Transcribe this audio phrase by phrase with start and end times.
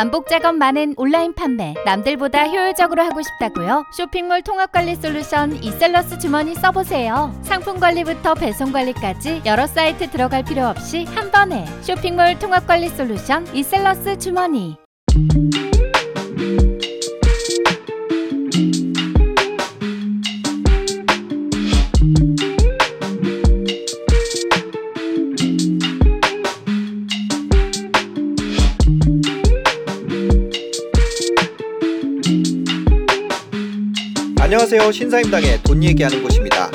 [0.00, 3.84] 반복 작업 많은 온라인 판매 남들보다 효율적으로 하고 싶다고요?
[3.94, 7.38] 쇼핑몰 통합 관리 솔루션 이셀러스 주머니 써보세요.
[7.42, 13.46] 상품 관리부터 배송 관리까지 여러 사이트 들어갈 필요 없이 한 번에 쇼핑몰 통합 관리 솔루션
[13.54, 14.78] 이셀러스 주머니.
[34.72, 34.92] 안녕하세요.
[34.92, 36.70] 신사임당의 돈 얘기하는 곳입니다.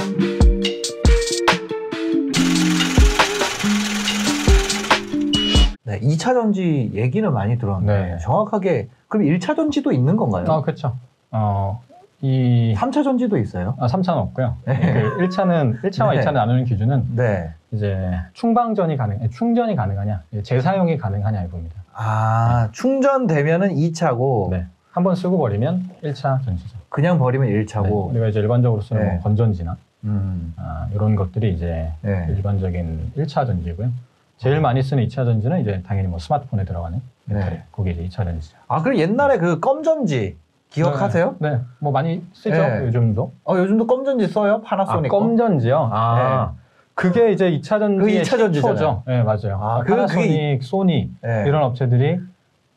[5.84, 8.18] 네, 2차 전지 얘기는 많이 들었는데 네.
[8.18, 10.46] 정확하게 그럼 1차 전지도 있는 건가요?
[10.50, 10.98] 아, 그렇죠.
[11.32, 11.82] 어,
[12.20, 13.76] 이 3차 전지도 있어요?
[13.80, 14.58] 아, 3차는 없고요.
[14.66, 14.78] 네.
[14.78, 16.22] 그 1차는 1차와 네.
[16.22, 17.52] 2차 나누는 기준은 네.
[17.72, 21.76] 이제 충방전이 가능, 충전이 가능하냐, 재사용이 가능하냐에 봅니다.
[21.94, 24.66] 아, 충전되면은 2차고 네.
[24.96, 26.78] 한 번 쓰고 버리면 1차 전지죠.
[26.88, 27.66] 그냥 버리면 네.
[27.66, 28.12] 1차고.
[28.12, 29.12] 우리가 이제 일반적으로 쓰는 네.
[29.16, 30.54] 뭐 건전지나 음.
[30.56, 32.28] 아, 이런 것들이 이제 네.
[32.30, 33.90] 일반적인 1차 전지고요.
[34.38, 37.56] 제일 많이 쓰는 2차 전지는 이제 당연히 뭐 스마트폰에 들어가는 배터리.
[37.56, 37.64] 네.
[37.72, 38.56] 그게 이제 2차 전지죠.
[38.70, 40.38] 아, 그럼 옛날에 그 껌전지
[40.70, 41.36] 기억하세요?
[41.40, 41.50] 네.
[41.52, 41.60] 네.
[41.80, 42.52] 뭐 많이 쓰죠.
[42.56, 42.86] 네.
[42.86, 43.34] 요즘도.
[43.44, 44.56] 어, 요즘도 껌전지 써요?
[44.56, 45.20] 아, 파나소닉 거?
[45.20, 45.90] 껌전지요?
[45.92, 46.54] 아.
[46.94, 48.76] 그게 이제 2차 전지의 그 2차 전지잖아요.
[48.78, 49.04] 시초죠.
[49.08, 49.60] 네, 맞아요.
[49.62, 51.44] 아, 그- 파나소닉, 소니 네.
[51.48, 52.20] 이런 업체들이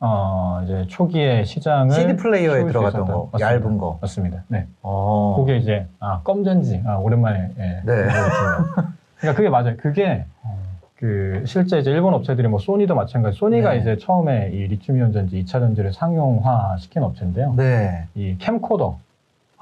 [0.01, 3.53] 어, 이제 초기에 시장을 CD 플레이어에 키울 수 들어갔던 있었던- 거, 맞습니다.
[3.53, 3.97] 얇은 거.
[4.01, 4.43] 맞습니다.
[4.47, 4.65] 네.
[4.81, 5.35] 어.
[5.39, 6.83] 그게 이제 아, 껌전지.
[6.85, 7.81] 아, 오랜만에 예.
[7.83, 8.07] 네.
[9.19, 9.75] 그러니까 그게 맞아요.
[9.77, 10.25] 그게
[10.95, 13.37] 그 실제 이제 일본 업체들이 뭐 소니도 마찬가지.
[13.37, 13.79] 소니가 네.
[13.79, 17.53] 이제 처음에 이 리튬이온 전지 2차 전지를 상용화 시킨 업체인데요.
[17.55, 18.05] 네.
[18.15, 18.97] 이 캠코더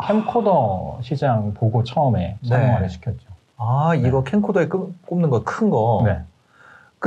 [0.04, 2.48] 캠코더 시장 보고 처음에 네.
[2.48, 3.28] 상용화를 시켰죠.
[3.58, 6.04] 아, 이거 캠코더에 끄- 꼽는 거 큰 거.
[6.06, 6.20] 네.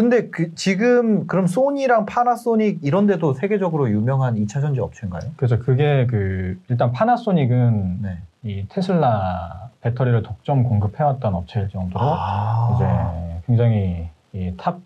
[0.00, 5.30] 근데 그 지금 그럼 소니랑 파나소닉 이런 데도 세계적으로 유명한 2차 전지 업체인가요?
[5.36, 8.16] 그래서 그게 그 일단 파나소닉은 네.
[8.42, 12.72] 이 테슬라 배터리를 독점 공급해왔던 업체일 정도로 아.
[12.74, 14.78] 이제 굉장히 이탑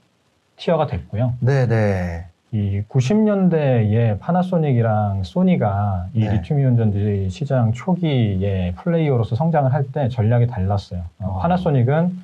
[0.56, 1.34] 티어가 됐고요.
[1.38, 2.27] 네, 네.
[2.50, 6.33] 이 90년대에 파나소닉이랑 소니가 이 네.
[6.33, 11.03] 리튬이온 전지 시장 초기에 플레이어로서 성장을 할 때 전략이 달랐어요.
[11.21, 11.43] 어, 아.
[11.43, 12.24] 파나소닉은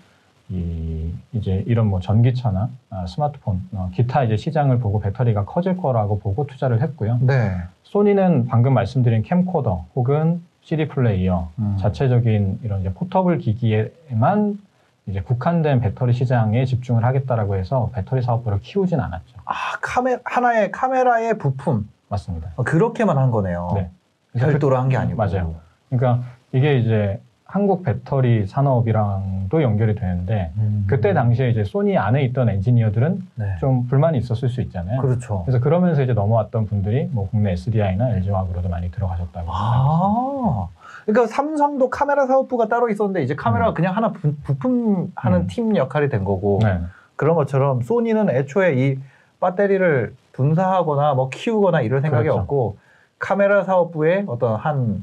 [0.51, 6.19] 이 이제 이런 뭐 전기차나 아, 스마트폰, 어, 기타 이제 시장을 보고 배터리가 커질 거라고
[6.19, 7.19] 보고 투자를 했고요.
[7.23, 7.53] 네.
[7.85, 11.77] 소니는 방금 말씀드린 캠코더 혹은 CD 플레이어 음.
[11.81, 14.59] 자체적인 이런 이제 포터블 기기에만
[15.07, 19.37] 이제 국한된 배터리 시장에 집중을 하겠다라고 해서 배터리 사업부를 키우진 않았죠.
[19.45, 21.89] 아, 카메 하나의 카메라의 부품.
[22.09, 22.51] 맞습니다.
[22.57, 23.71] 어, 그렇게만 한 거네요.
[23.75, 23.91] 네.
[24.37, 25.17] 별도로 한 게 아니고.
[25.17, 25.55] 맞아요.
[25.89, 30.85] 그러니까 이게 이제 한국 배터리 산업이랑도 연결이 되는데 음.
[30.89, 33.57] 그때 당시에 이제 소니 안에 있던 엔지니어들은 네.
[33.59, 35.01] 좀 불만이 있었을 수 있잖아요.
[35.01, 35.43] 그렇죠.
[35.45, 39.49] 그래서 그러면서 이제 넘어왔던 분들이 뭐 국내 SDI나 LG화학으로도 많이 들어가셨다고.
[39.51, 40.69] 아.
[41.05, 43.75] 그러니까 삼성도 카메라 사업부가 따로 있었는데 이제 카메라가 음.
[43.75, 45.47] 그냥 하나 부, 부품 하는 음.
[45.49, 46.79] 팀 역할이 된 거고 네.
[47.17, 48.99] 그런 것처럼 소니는 애초에 이
[49.41, 52.43] 배터리를 분사하거나 뭐 키우거나 이럴 생각이 그렇죠.
[52.43, 52.77] 없고
[53.19, 55.03] 카메라 사업부의 어떤 한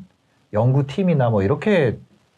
[0.54, 1.98] 연구팀이나 뭐 이렇게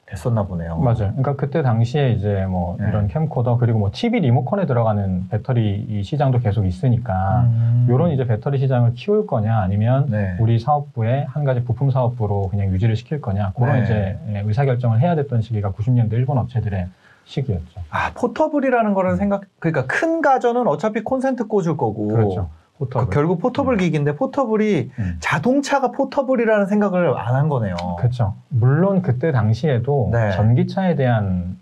[0.09, 0.77] 됐었나 보네요.
[0.77, 1.11] 맞아요.
[1.11, 2.87] 그러니까 그때 당시에 이제 뭐 네.
[2.89, 7.87] 이런 캠코더 그리고 뭐 TV 리모컨에 들어가는 배터리 이 시장도 계속 있으니까 음.
[7.89, 10.35] 이런 이제 배터리 시장을 키울 거냐 아니면 네.
[10.39, 13.83] 우리 사업부의 한 가지 부품 사업부로 그냥 유지를 시킬 거냐 그런 네.
[13.83, 16.87] 이제 예, 의사 결정을 해야 됐던 시기가 90년대 일본 업체들의
[17.25, 17.81] 시기였죠.
[17.91, 22.49] 아 포터블이라는 거를 생각 그러니까 큰 가전은 어차피 콘센트 꽂을 거고 그렇죠.
[22.79, 23.09] 그 포터블.
[23.13, 25.17] 결국 포터블 기기인데 포터블이 음.
[25.19, 27.75] 자동차가 포터블이라는 생각을 안 한 거네요.
[27.99, 28.35] 그렇죠.
[28.49, 30.31] 물론 그때 당시에도 네.
[30.31, 31.57] 전기차에 대한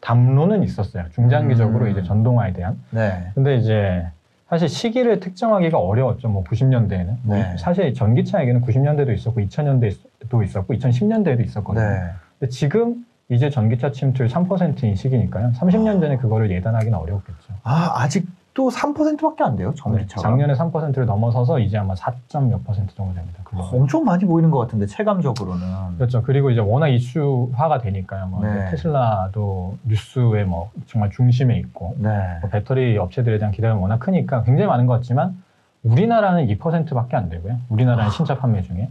[0.00, 1.04] 담론은 있었어요.
[1.14, 1.90] 중장기적으로 음.
[1.90, 2.78] 이제 전동화에 대한.
[2.90, 3.30] 네.
[3.34, 4.06] 근데 이제
[4.48, 6.28] 사실 시기를 특정하기가 어려웠죠.
[6.28, 7.16] 뭐 90년대에는.
[7.24, 7.56] 네.
[7.58, 11.84] 사실 전기차에게는 90년대도 있었고 2000년대도 있었고 2010년대에도 있었거든요.
[11.84, 12.00] 네.
[12.38, 15.52] 근데 지금 이제 전기차 침투율 3%인 시기니까요.
[15.56, 17.54] 30년 전에 그거를 예단하기는 어려웠겠죠.
[17.64, 20.22] 아 아직 도 3%밖에 안 돼요 네, 전기차가.
[20.22, 23.40] 작년에 3%를 넘어서서 이제 아마 4점 몇 퍼센트 정도 됩니다.
[23.44, 23.80] 글로벌.
[23.80, 25.96] 엄청 많이 보이는 것 같은데 체감적으로는.
[25.98, 26.22] 그렇죠.
[26.22, 28.28] 그리고 이제 워낙 이슈화가 되니까요.
[28.28, 28.70] 뭐 네.
[28.70, 32.38] 테슬라도 뉴스의 뭐 정말 중심에 있고 네.
[32.40, 35.36] 뭐 배터리 업체들에 대한 기대가 워낙 크니까 굉장히 많은 것 같지만
[35.82, 37.58] 우리나라는 2%밖에 안 되고요.
[37.68, 38.88] 우리나라는 신차 판매 중에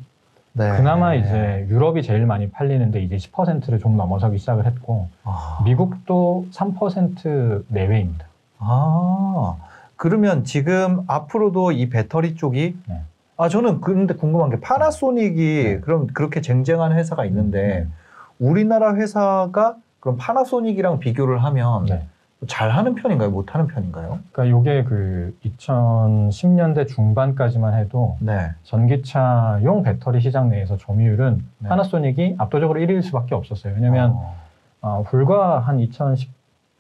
[0.54, 0.78] 네.
[0.78, 5.60] 그나마 이제 유럽이 제일 많이 팔리는데 이제 10%를 좀 넘어서기 시작을 했고 아.
[5.66, 8.28] 미국도 3% 내외입니다.
[8.60, 9.56] 아
[9.96, 13.02] 그러면 지금 앞으로도 이 배터리 쪽이 네.
[13.38, 15.80] 아 저는 근데 궁금한 게 파나소닉이 네.
[15.82, 17.94] 그럼 그렇게 쟁쟁한 회사가 있는데 음.
[18.40, 22.08] 우리나라 회사가 그럼 파나소닉이랑 비교를 하면 네.
[22.48, 23.32] 잘하는 편인가요?
[23.32, 24.20] 못하는 편인가요?
[24.32, 28.52] 그러니까 이게 그 2010년대 중반까지만 해도 네.
[28.64, 31.70] 전기차용 배터리 시장 내에서 점유율은 네.
[31.70, 33.74] 파나소닉이 압도적으로 1위일 수밖에 없었어요.
[33.74, 34.36] 왜냐하면 어.
[34.82, 36.35] 어, 불과 한 2010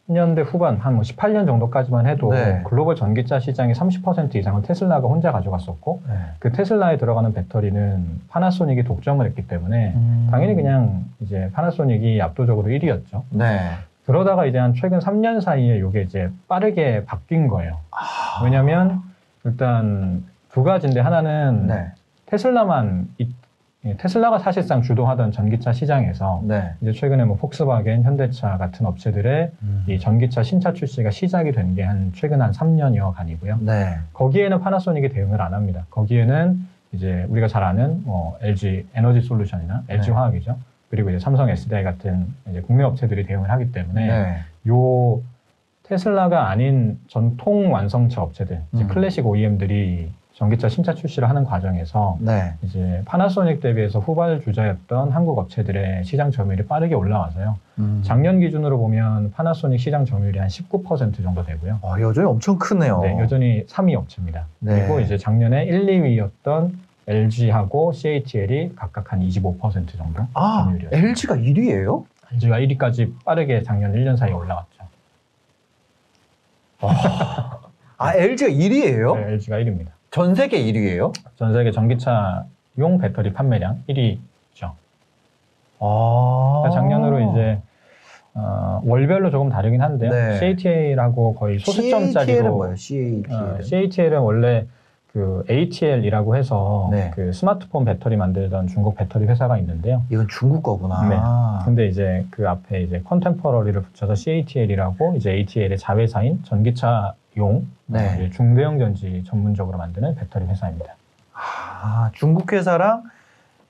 [0.07, 2.61] 년대 후반 한뭐 18년 정도까지만 해도 네.
[2.65, 6.13] 글로벌 전기차 시장의 30% 이상은 테슬라가 혼자 가져갔었고 네.
[6.39, 10.27] 그 테슬라에 들어가는 배터리는 파나소닉이 독점을 했기 때문에 음.
[10.29, 13.23] 당연히 그냥 이제 파나소닉이 압도적으로 1위였죠.
[13.31, 13.59] 네.
[14.05, 17.79] 그러다가 이제 한 최근 3년 사이에 이게 이제 빠르게 바뀐 거예요.
[17.89, 18.43] 아.
[18.43, 19.01] 왜냐하면
[19.43, 21.87] 일단 두 가지인데 하나는 네.
[22.27, 23.33] 테슬라만 이- 예,
[23.93, 26.71] 테슬라가 사실상 주도하던 전기차 시장에서 네.
[26.81, 29.51] 이제 최근에 뭐 폭스바겐, 현대차 같은 업체들의
[29.87, 33.59] 이 전기차 신차 출시가 시작이 된 게 한 최근 한 3년여 간이고요.
[33.61, 33.95] 네.
[34.13, 35.85] 거기에는 파나소닉이 대응을 안 합니다.
[35.91, 36.59] 거기에는
[36.93, 40.15] 이제 우리가 잘 아는 뭐 LG 에너지 솔루션이나 LG 네.
[40.15, 40.57] 화학이죠.
[40.89, 44.37] 그리고 이제 삼성 SDI 같은 이제 국내 업체들이 대응을 하기 때문에 네.
[44.69, 45.21] 요
[45.83, 48.87] 테슬라가 아닌 전통 완성차 업체들, 음.
[48.87, 52.53] 클래식 OEM들이 전기차 신차 출시를 하는 과정에서 네.
[52.61, 57.57] 이제 파나소닉 대비해서 후발 주자였던 한국 업체들의 시장 점유율이 빠르게 올라와서요.
[57.79, 58.01] 음.
[58.03, 61.79] 작년 기준으로 보면 파나소닉 시장 점유율이 한 19% 정도 되고요.
[61.81, 62.99] 아, 여전히 엄청 크네요.
[63.01, 64.47] 네, 여전히 3위 업체입니다.
[64.59, 64.81] 네.
[64.81, 66.73] 그리고 이제 작년에 1, 2위였던
[67.07, 70.99] LG하고 CATL이 각각 한 25% 정도 아, 점유율이었어요.
[70.99, 72.03] LG가 1위예요?
[72.33, 74.83] LG가 1위까지 빠르게 작년 1년 사이에 올라왔죠.
[77.97, 79.15] 아, LG가 1위예요?
[79.15, 79.94] 네, LG가 1위입니다.
[80.15, 81.11] 전 세계 1위예요?
[81.35, 82.45] 전 세계 전기차
[82.77, 84.71] 용 배터리 판매량 1위죠.
[85.81, 86.61] 아.
[86.61, 87.59] 그러니까 작년으로 이제
[88.33, 90.09] 어, 월별로 조금 다르긴 한데요.
[90.09, 90.39] 네.
[90.39, 92.75] CATL하고 거의 CATL은 소수점짜리로 뭐예요?
[92.77, 93.33] CATL.
[93.33, 94.67] 어, CATL은 원래
[95.11, 97.11] 그 ATL이라고 해서 네.
[97.13, 100.03] 그 스마트폰 배터리 만들던 중국 배터리 회사가 있는데요.
[100.09, 101.09] 이건 중국 거구나.
[101.09, 101.65] 네.
[101.65, 108.29] 근데 이제 그 앞에 이제 컨템퍼러리를 붙여서 CATL이라고 이제 ATL의 자회사인 전기차 용 네.
[108.31, 110.95] 중대형 전지 전문적으로 만드는 배터리 회사입니다.
[111.33, 113.03] 아, 중국 회사랑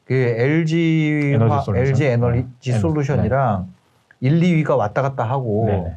[0.05, 1.87] 그 LG 에너지 화- 솔루션.
[1.87, 2.79] LG 에너지 네.
[2.79, 3.67] 솔루션이랑
[4.21, 5.95] 1, 2위가 왔다 갔다 하고 네네.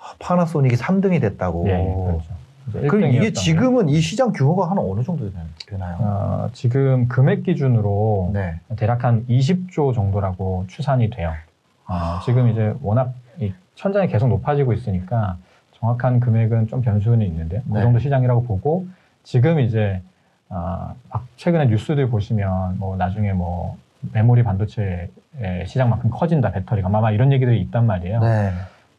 [0.00, 1.66] 아, 파나소닉이 3등이 됐다고.
[1.68, 2.88] 예, 그렇죠.
[2.88, 5.96] 그럼 이게 1등이었던 지금은 이 시장 규모가 한 어느 정도 되나- 되나요?
[6.00, 8.60] 어, 지금 금액 기준으로 네.
[8.76, 11.32] 대략 한 20조 정도라고 추산이 돼요.
[11.88, 15.36] 어, 지금 이제 워낙 이 천장이 계속 높아지고 있으니까
[15.86, 17.60] 정확한 금액은 좀 변수는 있는데요.
[17.66, 17.74] 네.
[17.74, 18.86] 그 정도 시장이라고 보고
[19.22, 20.00] 지금 이제
[20.48, 23.76] 아, 막 최근에 뉴스들 보시면 뭐 나중에 뭐
[24.12, 25.08] 메모리 반도체
[25.66, 28.20] 시장만큼 커진다 배터리가 아마 이런 얘기들이 있단 말이에요.
[28.20, 28.50] 네.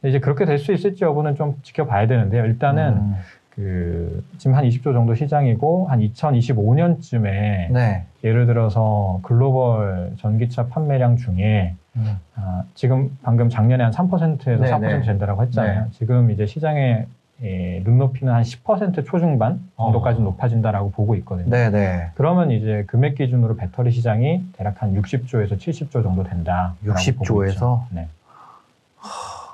[0.06, 2.45] 이제 그렇게 될 수 있을지 여부는 좀 지켜봐야 되는데요.
[2.45, 3.16] 일단은 음,
[3.50, 8.06] 그 지금 한 20조 정도 시장이고 한 2025년쯤에 네.
[8.24, 12.17] 예를 들어서 글로벌 전기차 판매량 중에 음.
[12.35, 15.01] 아, 지금 방금 작년에 한 3%에서 네, 4% 네.
[15.01, 15.83] 된다라고 했잖아요.
[15.85, 15.88] 네.
[15.91, 17.07] 지금 이제 시장의
[17.44, 20.23] 예, 눈높이는 한 10% 초중반 정도까지 어.
[20.23, 21.49] 높아진다라고 보고 있거든요.
[21.49, 22.09] 네, 네.
[22.15, 26.73] 그러면 이제 금액 기준으로 배터리 시장이 대략 한 60조에서 70조 정도 된다.
[26.83, 27.85] 60조 에서?
[27.91, 28.07] 네.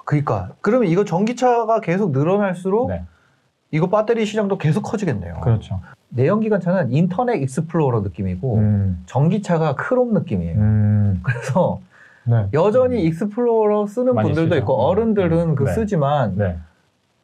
[0.05, 3.03] 그러니까 그러면 이거 전기차가 계속 늘어날수록 네.
[3.71, 5.41] 이거 배터리 시장도 계속 커지겠네요.
[5.41, 5.81] 그렇죠.
[6.09, 10.57] 내연기관차는 인터넷 익스플로러 느낌이고 음, 전기차가 크롬 느낌이에요.
[10.57, 11.81] 음, 그래서
[12.25, 12.47] 네.
[12.53, 14.61] 여전히 익스플로러 쓰는 많이 분들도 쓰죠.
[14.61, 15.71] 있고 음, 어른들은 그 네.
[15.73, 16.57] 쓰지만 네.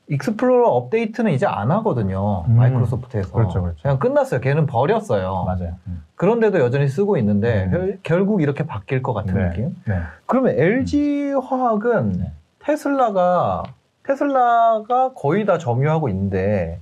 [0.07, 2.43] 익스플로러 업데이트는 이제 안 하거든요.
[2.47, 2.55] 음.
[2.55, 3.31] 마이크로소프트에서.
[3.31, 3.87] 그렇죠, 그렇죠.
[3.87, 4.39] 냥 끝났어요.
[4.41, 5.43] 걔는 버렸어요.
[5.45, 5.75] 맞아요.
[5.87, 6.03] 음.
[6.15, 7.71] 그런데도 여전히 쓰고 있는데 음.
[7.71, 9.49] 결- 결국 이렇게 바뀔 것 같은 네.
[9.49, 9.75] 느낌?
[9.85, 9.99] 네.
[10.25, 12.31] 그러면 LG 화학은 네.
[12.59, 13.63] 테슬라가
[14.03, 16.79] 테슬라가 거의 다 점유하고 있는데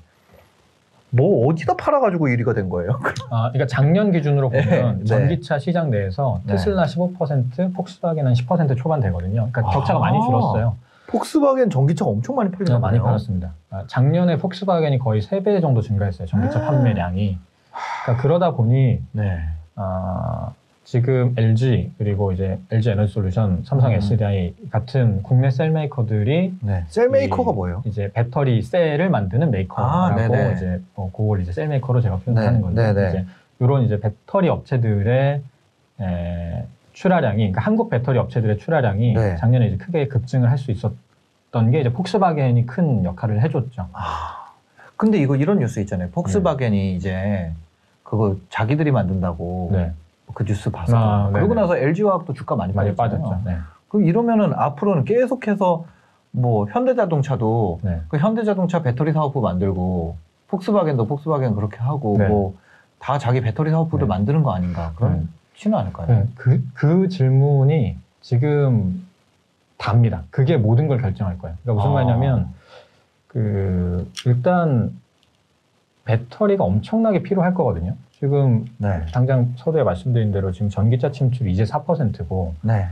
[1.09, 2.99] 뭐 어디다 팔아가지고 1위가 된 거예요?
[3.31, 5.05] 아, 그러니까 작년 기준으로 보면 네.
[5.05, 6.53] 전기차 시장 내에서 네.
[6.53, 9.49] 테슬라 15%, 폭스바겐은 10% 초반 되거든요.
[9.51, 9.73] 그러니까 아.
[9.73, 10.75] 격차가 많이 줄었어요.
[11.07, 12.99] 폭스바겐 전기차가 엄청 많이 팔리나 네, 많이.
[12.99, 13.53] 팔았습니다.
[13.69, 16.27] 아, 작년에 폭스바겐이 거의 3배 정도 증가했어요.
[16.27, 16.65] 전기차 아.
[16.65, 17.37] 판매량이.
[18.03, 19.39] 그러니까 그러다 보니 네.
[19.75, 20.51] 아,
[20.91, 23.97] 지금 LG 그리고 이제 LG 에너지 솔루션, 삼성 음.
[23.97, 26.85] SDI 같은 국내 셀 메이커들이 네.
[26.87, 27.83] 셀 메이커가 이- 뭐예요?
[27.85, 30.53] 이제 배터리 셀을 만드는 메이커라고 아, 네네.
[30.53, 33.09] 이제 뭐 그걸 이제 셀 메이커로 제가 표현하는 네, 건데 네네.
[33.09, 33.25] 이제
[33.59, 35.41] 이런 이제 배터리 업체들의
[35.99, 36.63] 에,
[36.93, 39.35] 출하량이 그러니까 한국 배터리 업체들의 출하량이 네.
[39.35, 43.89] 작년에 이제 크게 급증을 할 수 있었던 게 이제 폭스바겐이 큰 역할을 해줬죠.
[43.91, 44.53] 아,
[44.95, 46.11] 근데 이거 이런 뉴스 있잖아요.
[46.11, 47.51] 폭스바겐이 이제
[48.03, 49.91] 그거 자기들이 만든다고 네,
[50.33, 50.97] 그 뉴스 봤어요.
[50.97, 51.61] 아, 그러고 네네.
[51.61, 52.95] 나서 LG 화학도 주가 많이 많이.
[52.95, 53.41] 빠졌죠.
[53.45, 53.57] 네,
[53.87, 55.85] 그럼 이러면은 앞으로는 계속해서
[56.31, 58.01] 뭐 현대자동차도 네.
[58.09, 60.17] 그 현대자동차 배터리 사업부 만들고
[60.47, 62.27] 폭스바겐도 폭스바겐 그렇게 하고 네.
[62.27, 64.09] 뭐다 자기 배터리 사업부도 네.
[64.09, 64.93] 만드는 거 아닌가?
[64.95, 66.07] 그렇지는 않을까요?
[66.07, 69.07] 네, 그, 그 질문이 지금
[69.77, 70.23] 답니다.
[70.29, 71.55] 그게 모든 걸 결정할 거예요.
[71.63, 71.93] 그러니까 무슨 아.
[71.93, 72.53] 말이냐면
[73.27, 74.91] 그 일단
[76.05, 77.95] 배터리가 엄청나게 필요할 거거든요.
[78.19, 79.05] 지금 네.
[79.13, 82.85] 당장 서두에 말씀드린 대로 지금 전기차 침출이 이제 4%고 네.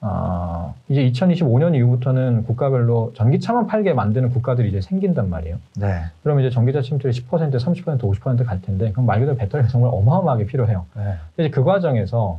[0.00, 5.56] 아, 이제 2025년 이후부터는 국가별로 전기차만 팔게 만드는 국가들이 이제 생긴단 말이에요.
[5.76, 6.02] 네.
[6.22, 10.84] 그럼 이제 전기차 침투율이 10%, 30%, 50%갈 텐데 그럼 말 그대로 배터리가 정말 어마어마하게 필요해요.
[10.94, 11.14] 네.
[11.38, 12.38] 이제 그 과정에서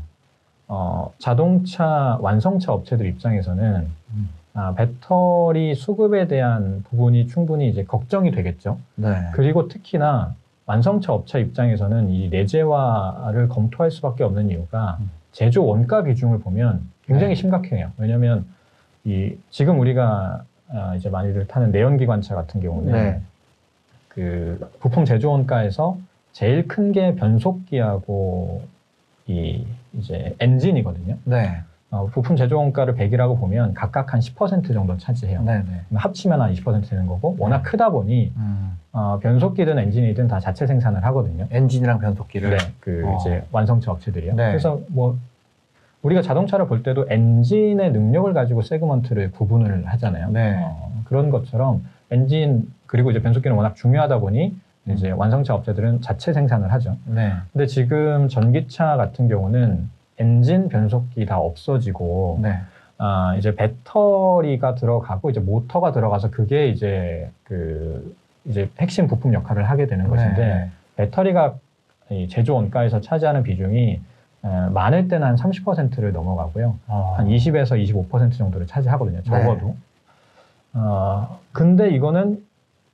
[0.68, 4.30] 어, 자동차 완성차 업체들 입장에서는 음.
[4.54, 8.78] 아, 배터리 수급에 대한 부분이 충분히 이제 걱정이 되겠죠.
[8.96, 9.16] 네.
[9.34, 10.36] 그리고 특히나
[10.74, 15.10] 완성차 업체 입장에서는 이 내재화를 검토할 수밖에 없는 이유가 음.
[15.32, 17.42] 제조 원가 비중을 보면 굉장히 네.
[17.42, 17.92] 심각해요.
[17.98, 18.46] 왜냐하면
[19.04, 23.20] 이 지금 우리가 아, 이제 많이들 타는 내연기관차 같은 경우는 네.
[24.10, 25.98] 그 부품 제조 원가에서
[26.34, 28.62] 제일 큰 게 변속기하고
[29.26, 29.66] 이
[29.98, 31.18] 이제 엔진이거든요.
[31.24, 31.62] 네.
[31.92, 35.42] 어, 부품 제조 원가를 100이라고 보면 각각 한 10% 정도 차지해요.
[35.42, 35.64] 네.
[35.64, 35.82] 네.
[35.96, 38.78] 합치면 한 20% 되는 거고 워낙 크다 보니 음.
[38.92, 41.48] 어, 변속기든 엔진이든 다 자체 생산을 하거든요.
[41.50, 42.50] 엔진이랑 변속기를.
[42.52, 43.18] 네, 그 어.
[43.20, 44.36] 이제 완성차 업체들이요.
[44.36, 44.50] 네.
[44.50, 45.18] 그래서 뭐
[46.04, 50.30] 우리가 자동차를 볼 때도 엔진의 능력을 가지고 segment를 구분을 하잖아요.
[50.30, 50.60] 네.
[50.62, 54.56] 어, 그런 것처럼 엔진 그리고 이제 변속기는 워낙 중요하다 보니
[54.90, 56.98] 이제 완성차 업체들은 자체 생산을 하죠.
[57.06, 57.34] 네.
[57.52, 62.60] 근데 지금 전기차 같은 경우는 엔진, 변속기 다 없어지고 네.
[62.98, 69.88] 아, 이제 배터리가 들어가고 이제 모터가 들어가서 그게 이제 그 이제 핵심 부품 역할을 하게
[69.88, 70.70] 되는 것인데 네.
[70.98, 71.56] 배터리가
[72.10, 74.02] 이 제조 원가에서 차지하는 비중이
[74.44, 76.78] 에, 많을 때는 한 30%를 넘어가고요.
[76.88, 77.14] 어.
[77.18, 79.24] 한 20에서 25% 정도를 차지하거든요.
[79.24, 79.76] 적어도.
[80.74, 82.44] 어, 근데 이거는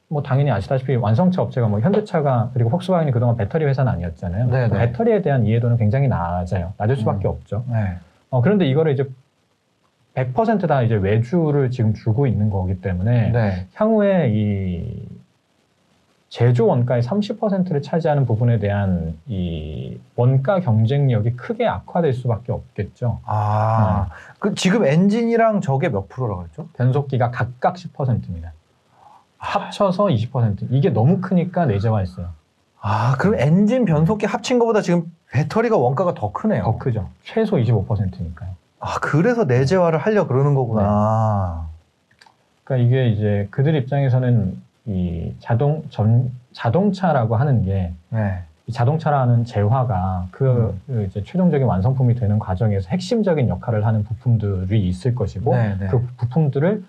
[0.08, 4.48] 뭐 당연히 아시다시피 완성차 업체가 뭐 현대차가 그리고 폭스바겐이 그동안 배터리 회사는 아니었잖아요.
[4.48, 4.78] 네, 네.
[4.78, 6.74] 배터리에 대한 이해도는 굉장히 낮아요.
[6.78, 7.32] 낮을 수밖에 음.
[7.32, 7.66] 없죠.
[7.72, 7.98] 네.
[8.30, 9.10] 어, 그런데 이거를 이제
[10.14, 13.68] 100%다 이제 외주를 지금 주고 있는 거기 때문에 네.
[13.74, 15.08] 향후에 이
[16.30, 23.22] 제조 원가의 30%를 차지하는 부분에 대한 이 원가 경쟁력이 크게 악화될 수밖에 없겠죠.
[23.26, 24.10] 아,
[24.40, 26.68] 그 지금 엔진이랑 저게 몇 프로라고 했죠?
[26.74, 28.52] 변속기가 각각 10%입니다.
[29.38, 30.68] 합쳐서 20%.
[30.72, 32.30] 이게 너무 크니까 내재화 했어요.
[32.82, 36.64] 아, 그럼 엔진 변속기 합친 것보다 지금 배터리가 원가가 더 크네요.
[36.64, 37.10] 더 크죠.
[37.24, 38.52] 최소 25%니까요.
[38.80, 41.68] 아, 그래서 내재화를 하려 그러는 거구나.
[42.64, 48.44] 그러니까 이게 이제 그들 입장에서는 이 자동 전 자동차라고 하는 게 네.
[48.68, 55.14] 이 자동차라는 재화가 그, 그 이제 최종적인 완성품이 되는 과정에서 핵심적인 역할을 하는 부품들이 있을
[55.16, 55.88] 것이고 네, 네.
[55.88, 56.84] 그 부품들을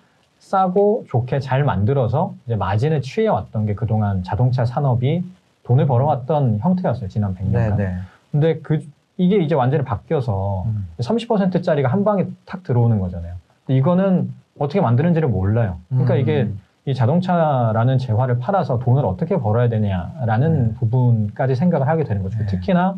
[0.46, 5.24] 싸고 좋게 잘 만들어서 이제 마진을 취해 왔던 게 그동안 자동차 산업이
[5.64, 7.76] 돈을 벌어왔던 형태였어요 지난 100년간.
[7.76, 7.94] 네, 네.
[8.30, 8.80] 근데 그
[9.16, 10.86] 이게 이제 완전히 바뀌어서 음.
[11.00, 13.34] 30%짜리가 한 방에 탁 들어오는 거잖아요.
[13.66, 15.78] 근데 이거는 어떻게 만드는지를 몰라요.
[15.88, 16.20] 그러니까 음.
[16.20, 16.48] 이게
[16.84, 20.76] 이 자동차라는 재화를 팔아서 돈을 어떻게 벌어야 되냐라는 음.
[20.78, 22.38] 부분까지 생각을 하게 되는 거죠.
[22.38, 22.46] 네.
[22.46, 22.96] 특히나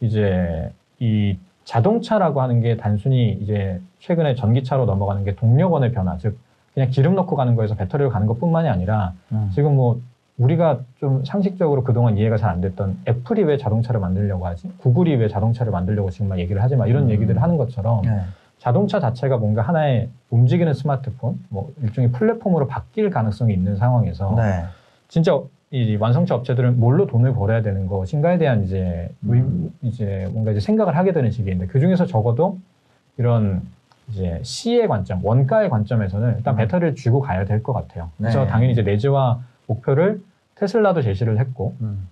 [0.00, 6.36] 이제 이 자동차라고 하는 게 단순히 이제 최근에 전기차로 넘어가는 게 동력원의 변화, 즉
[6.74, 9.50] 그냥 기름 넣고 가는 거에서 배터리로 가는 것뿐만이 아니라 음.
[9.54, 10.00] 지금 뭐
[10.38, 14.70] 우리가 좀 상식적으로 그동안 이해가 잘 안 됐던 애플이 왜 자동차를 만들려고 하지?
[14.78, 17.10] 구글이 왜 자동차를 만들려고 지금 막 얘기를 하지 마 이런 음.
[17.10, 18.20] 얘기들을 하는 것처럼 네.
[18.58, 24.64] 자동차 자체가 뭔가 하나의 움직이는 스마트폰, 뭐 일종의 플랫폼으로 바뀔 가능성이 있는 상황에서 네.
[25.08, 25.38] 진짜
[25.70, 29.70] 이 완성차 업체들은 뭘로 돈을 벌어야 되는 것인가에 대한 이제 음.
[29.82, 32.58] 의- 이제 뭔가 이제 생각을 하게 되는 시기인데 그 중에서 적어도
[33.18, 33.62] 이런
[34.10, 36.56] 이제 C의 관점, 원가의 관점에서는 일단 음.
[36.58, 38.10] 배터리를 쥐고 가야 될 것 같아요.
[38.18, 38.46] 그래서 네.
[38.46, 40.20] 당연히 이제 내재화 목표를
[40.56, 42.08] 테슬라도 제시를 했고 음.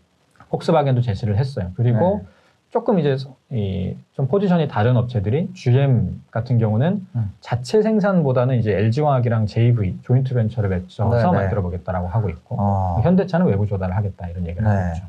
[0.50, 1.70] 폭스바겐도 제시를 했어요.
[1.76, 2.28] 그리고 네.
[2.70, 3.16] 조금 이제
[3.50, 7.32] 이 좀 포지션이 다른 업체들이 GM 같은 경우는 음.
[7.40, 11.30] 자체 생산보다는 이제 LG화학이랑 JV 조인트 벤처를 맺혀서 네, 네.
[11.30, 13.00] 만들어 보겠다라고 하고 있고 어.
[13.02, 14.70] 현대차는 외부 조달을 하겠다 이런 얘기를 네.
[14.74, 15.04] 하고 있죠.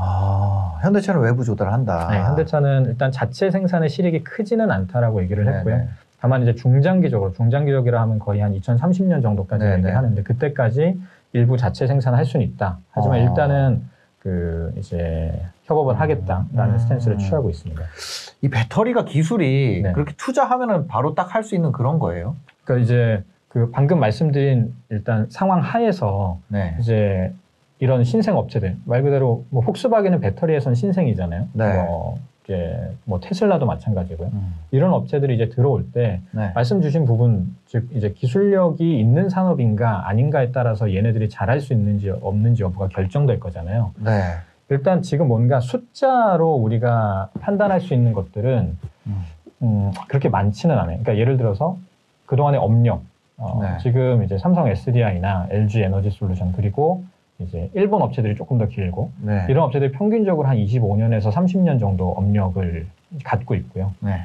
[0.00, 2.08] 아, 현대차는 외부 조달한다.
[2.10, 5.76] 네, 현대차는 일단 자체 생산의 실익이 크지는 않다라고 얘기를 네, 했고요.
[5.76, 5.88] 네.
[6.20, 9.94] 다만 이제 중장기적으로 중장기적이라 하면 거의 한 2030년 정도까지 네, 얘기를 네.
[9.96, 11.00] 하는데 그때까지
[11.32, 12.78] 일부 자체 생산할 수는 있다.
[12.92, 13.22] 하지만 어.
[13.24, 13.82] 일단은
[14.20, 15.32] 그 이제
[15.64, 16.78] 협업을 하겠다라는 음.
[16.78, 17.82] 스탠스를 취하고 있습니다.
[18.42, 19.92] 이 배터리가 기술이 네.
[19.92, 22.36] 그렇게 투자하면은 바로 딱 할 수 있는 그런 거예요.
[22.64, 26.76] 그러니까 이제 그 방금 말씀드린 일단 상황 하에서 네.
[26.80, 27.32] 이제
[27.80, 31.48] 이런 신생 업체들 말 그대로 뭐 폭스바겐은 배터리에선 신생이잖아요.
[31.52, 31.74] 네.
[31.74, 34.30] 뭐 이제 뭐 테슬라도 마찬가지고요.
[34.32, 34.54] 음.
[34.70, 36.50] 이런 업체들이 이제 들어올 때 네.
[36.54, 42.62] 말씀 주신 부분 즉 이제 기술력이 있는 산업인가 아닌가에 따라서 얘네들이 잘할 수 있는지 없는지
[42.62, 43.92] 여부가 결정될 거잖아요.
[44.02, 44.10] 네.
[44.70, 49.24] 일단 지금 뭔가 숫자로 우리가 판단할 수 있는 것들은 음.
[49.62, 50.98] 음, 그렇게 많지는 않아요.
[50.98, 51.78] 그러니까 예를 들어서
[52.26, 53.02] 그동안의 업력,
[53.38, 53.78] 어, 네.
[53.80, 57.04] 지금 이제 삼성 SDI나 LG 에너지 솔루션 그리고
[57.40, 59.46] 이제 일본 업체들이 조금 더 길고 네.
[59.48, 62.86] 이런 업체들이 평균적으로 한 25년에서 30년 정도 업력을
[63.24, 63.92] 갖고 있고요.
[64.00, 64.22] 네.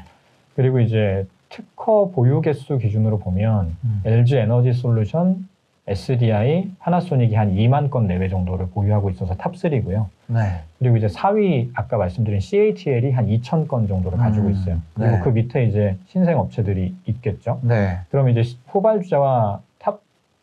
[0.56, 4.02] 그리고 이제 특허 보유 개수 기준으로 보면 음.
[4.04, 5.48] LG 에너지 솔루션,
[5.88, 10.06] SDI, 파나소닉이 한 2만 건 내외 정도를 보유하고 있어서 탑3고요.
[10.28, 10.62] 네.
[10.80, 14.78] 그리고 이제 4위 아까 말씀드린 CATL이 한 2천 건 정도를 가지고 음, 있어요.
[14.96, 15.20] 그리고 네.
[15.22, 17.60] 그 밑에 이제 신생 업체들이 있겠죠.
[17.62, 18.00] 네.
[18.10, 19.60] 그럼 이제 시- 후발주자와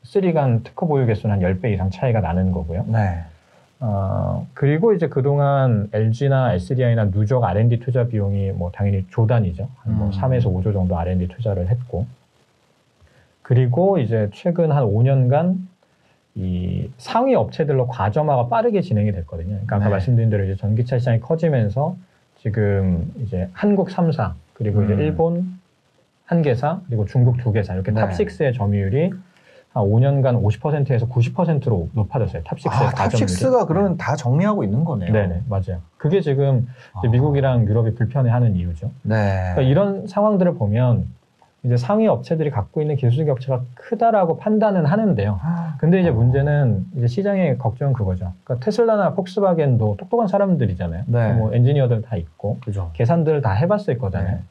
[0.04, 2.85] 탑3 간 특허 보유 개수는 한 10배 이상 차이가 나는 거고요.
[2.88, 3.21] 네.
[3.80, 9.68] 어, 그리고 이제 그동안 LG나 SDI나 누적 R&D 투자 비용이 뭐 당연히 조 단위죠.
[9.78, 10.11] 한 뭐 음.
[10.11, 12.07] 3에서 5조 정도 R&D 투자를 했고.
[13.42, 15.57] 그리고 이제 최근 한 5년간
[16.35, 19.49] 이 상위 업체들로 과점화가 빠르게 진행이 됐거든요.
[19.49, 19.90] 그러니까 아까 네.
[19.90, 21.97] 말씀드린 대로 이제 전기차 시장이 커지면서
[22.37, 25.00] 지금 이제 한국 3사 그리고 이제 음.
[25.00, 25.61] 일본
[26.25, 28.00] 한 개사 그리고 중국 두 개사 이렇게 네.
[28.00, 29.11] 탑 6의 점유율이
[29.72, 32.42] 한 5년간 50%에서 90%로 높아졌어요.
[32.42, 33.32] 탑6의 아, 과점률이.
[33.32, 35.12] 탑6가 그러면 다 정리하고 있는 거네요.
[35.12, 35.80] 네네 맞아요.
[35.96, 37.06] 그게 지금 아.
[37.06, 38.90] 미국이랑 유럽이 불편해하는 이유죠.
[39.02, 39.52] 네.
[39.54, 41.06] 그러니까 이런 상황들을 보면
[41.62, 45.38] 이제 상위 업체들이 갖고 있는 기술 격차가 크다라고 판단은 하는데요.
[45.42, 48.32] 아, 근데 이제 문제는 이제 시장의 걱정은 그거죠.
[48.44, 51.04] 그러니까 테슬라나 폭스바겐도 똑똑한 사람들이잖아요.
[51.06, 51.32] 네.
[51.34, 52.90] 뭐 엔지니어들 다 있고 그죠.
[52.94, 54.36] 계산들을 다 해봤을 거잖아요.
[54.36, 54.42] 네.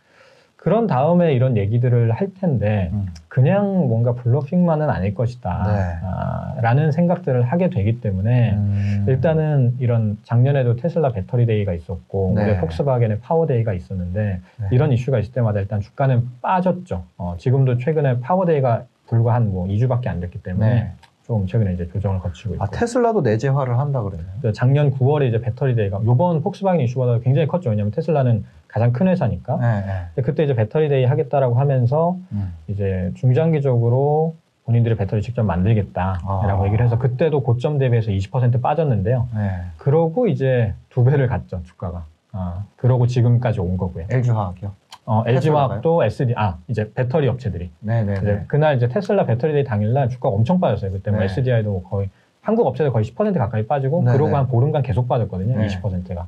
[0.61, 3.05] 그런 다음에 이런 얘기들을 할 텐데 음.
[3.29, 5.63] 그냥 뭔가 bluffing만은 아닐 것이다.
[5.65, 6.05] 네.
[6.05, 9.05] 아, 라는 생각들을 하게 되기 때문에 음.
[9.07, 12.43] 일단은 이런 작년에도 테슬라 배터리 데이가 있었고 네.
[12.43, 14.67] 올해 폭스바겐의 파워 데이가 있었는데 네.
[14.71, 17.03] 이런 이슈가 있을 때마다 일단 주가는 빠졌죠.
[17.17, 20.91] 어, 지금도 최근에 파워 데이가 불과 한 뭐 2주밖에 안 됐기 때문에 네.
[21.25, 24.27] 좀 최근에 이제 조정을 거치고 있고 아, 테슬라도 내재화를 한다 그러네요.
[24.41, 27.69] 그 작년 9월에 이제 배터리 데이가 이번 폭스바겐 이슈보다 굉장히 컸죠.
[27.69, 29.57] 왜냐하면 테슬라는 가장 큰 회사니까.
[29.57, 30.21] 네, 네.
[30.21, 32.53] 그때 이제 배터리 데이 하겠다라고 하면서 음.
[32.67, 34.35] 이제 중장기적으로
[34.65, 36.65] 본인들이 배터리 직접 만들겠다라고 아.
[36.67, 39.27] 얘기를 해서 그때도 고점 대비해서 20% 빠졌는데요.
[39.35, 39.49] 네.
[39.77, 42.05] 그러고 이제 두 배를 갔죠 주가가.
[42.31, 44.05] 아, 그러고 지금까지 온 거고요.
[44.09, 44.71] LG 화학이요.
[45.05, 45.49] 어, LG?
[45.49, 48.43] 화학도 SD 아 이제 배터리 업체들이 네, 네, 이제 네.
[48.47, 50.91] 그날 이제 테슬라 배터리 데이 당일날 주가가 엄청 빠졌어요.
[50.91, 51.25] 그때 뭐 네.
[51.25, 54.35] SDI도 뭐 거의 한국 업체들 거의 10% 가까이 빠지고 네, 그러고 네.
[54.35, 55.57] 한 보름간 계속 빠졌거든요.
[55.57, 55.65] 네.
[55.65, 56.27] 20%가.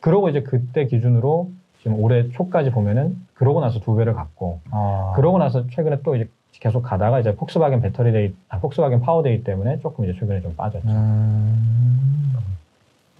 [0.00, 1.50] 그러고 이제 그때 기준으로
[1.84, 5.12] 지금 올해 초까지 보면은 그러고 나서 두 배를 갔고 아.
[5.16, 9.44] 그러고 나서 최근에 또 이제 계속 가다가 이제 폭스바겐 배터리 데이, 아, 폭스바겐 파워 데이
[9.44, 10.88] 때문에 조금 이제 최근에 좀 빠졌죠.
[10.88, 12.34] 음.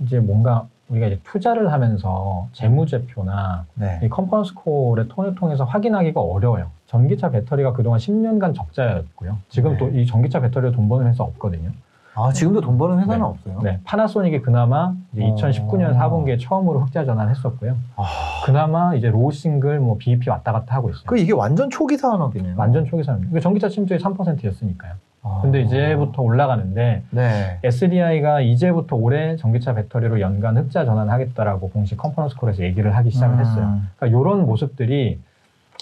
[0.01, 4.01] 이제 뭔가 우리가 이제 투자를 하면서 재무제표나 네.
[4.03, 6.71] 이 conference call의 톤을 통해서 확인하기가 어려워요.
[6.87, 9.37] 전기차 배터리가 그동안 10년간 적자였고요.
[9.51, 9.79] 지금 네.
[9.79, 11.71] 또 이 전기차 배터리로 돈 버는 회사 없거든요.
[12.17, 13.25] 아, 지금도 돈 버는 회사는 네.
[13.25, 13.61] 없어요?
[13.63, 15.35] 네, 파나소닉이 그나마 이제 어.
[15.35, 17.77] 2019년 4분기에 처음으로 흑자 전환했었고요.
[17.97, 18.05] 아,
[18.45, 21.03] 그나마 이제 low single, 뭐 BEP 왔다 갔다 하고 있어요.
[21.07, 22.55] 그 이게 완전 초기 산업이네요.
[22.57, 23.23] 완전 초기 산업.
[23.33, 24.93] 그 전기차 침투율이 3%였으니까요.
[25.23, 25.41] 아.
[25.43, 27.59] 근데 이제부터 올라가는데 네.
[27.65, 33.65] SDI가 이제부터 올해 전기차 배터리로 연간 흑자 전환하겠다라고 공식 컨퍼런스 콜에서 얘기를 하기 시작을 했어요.
[33.65, 33.89] 음.
[33.97, 35.19] 그러니까 이런 모습들이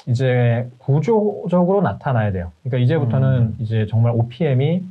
[0.07, 2.53] 이제 구조적으로 나타나야 돼요.
[2.62, 3.57] 그러니까 이제부터는 음.
[3.59, 4.83] 이제 정말 OPM이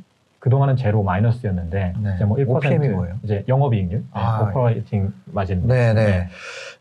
[0.42, 2.12] 그동안은 제로 마이너스였는데 네.
[2.16, 3.14] 이제 뭐1% OPM이 뭐예요?
[3.22, 5.68] 이제 영업이익률, 아, operating margin.
[5.68, 6.26] 네, 네.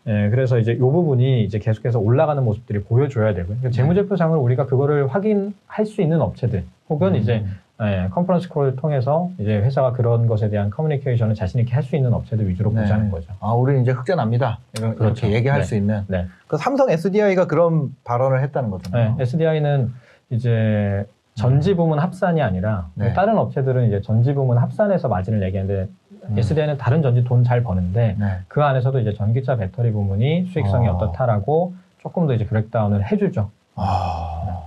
[0.08, 3.58] 예, 그래서 이제 이 부분이 이제 계속해서 올라가는 모습들이 보여줘야 되고요.
[3.60, 7.16] 그러니까 재무제표상으로 우리가 그거를 확인할 수 있는 업체들 혹은 음.
[7.18, 7.46] 이제
[7.84, 12.14] 예, 컨퍼런스 콜을 통해서 이제 회사가 그런 것에 대한 커뮤니케이션을 자신 있게 할 수 있는
[12.16, 12.82] 업체들 위주로 네.
[12.82, 13.32] 보자는 거죠.
[13.42, 14.58] 아, 우리는 이제 흑자 납니다.
[14.76, 15.28] 이렇게 그렇죠.
[15.28, 15.66] 얘기할 네.
[15.66, 16.02] 수 있는.
[16.08, 16.26] 네.
[16.48, 19.18] 그 삼성 SDI가 그런 발언을 했다는 거잖아요.
[19.18, 19.94] 네, SDI는
[20.32, 23.14] 이제 전지 부문 합산이 아니라 네.
[23.14, 25.88] 다른 업체들은 이제 전지 부문 합산해서 마진을 얘기하는데
[26.30, 26.38] 음.
[26.38, 28.26] SDI는 다른 전지 돈 잘 버는데 네.
[28.48, 30.94] 그 안에서도 이제 전기차 배터리 부문이 수익성이 어.
[30.94, 33.50] 어떻다라고 조금 더 이제 브렉다운을 해주죠.
[33.76, 34.62] 아.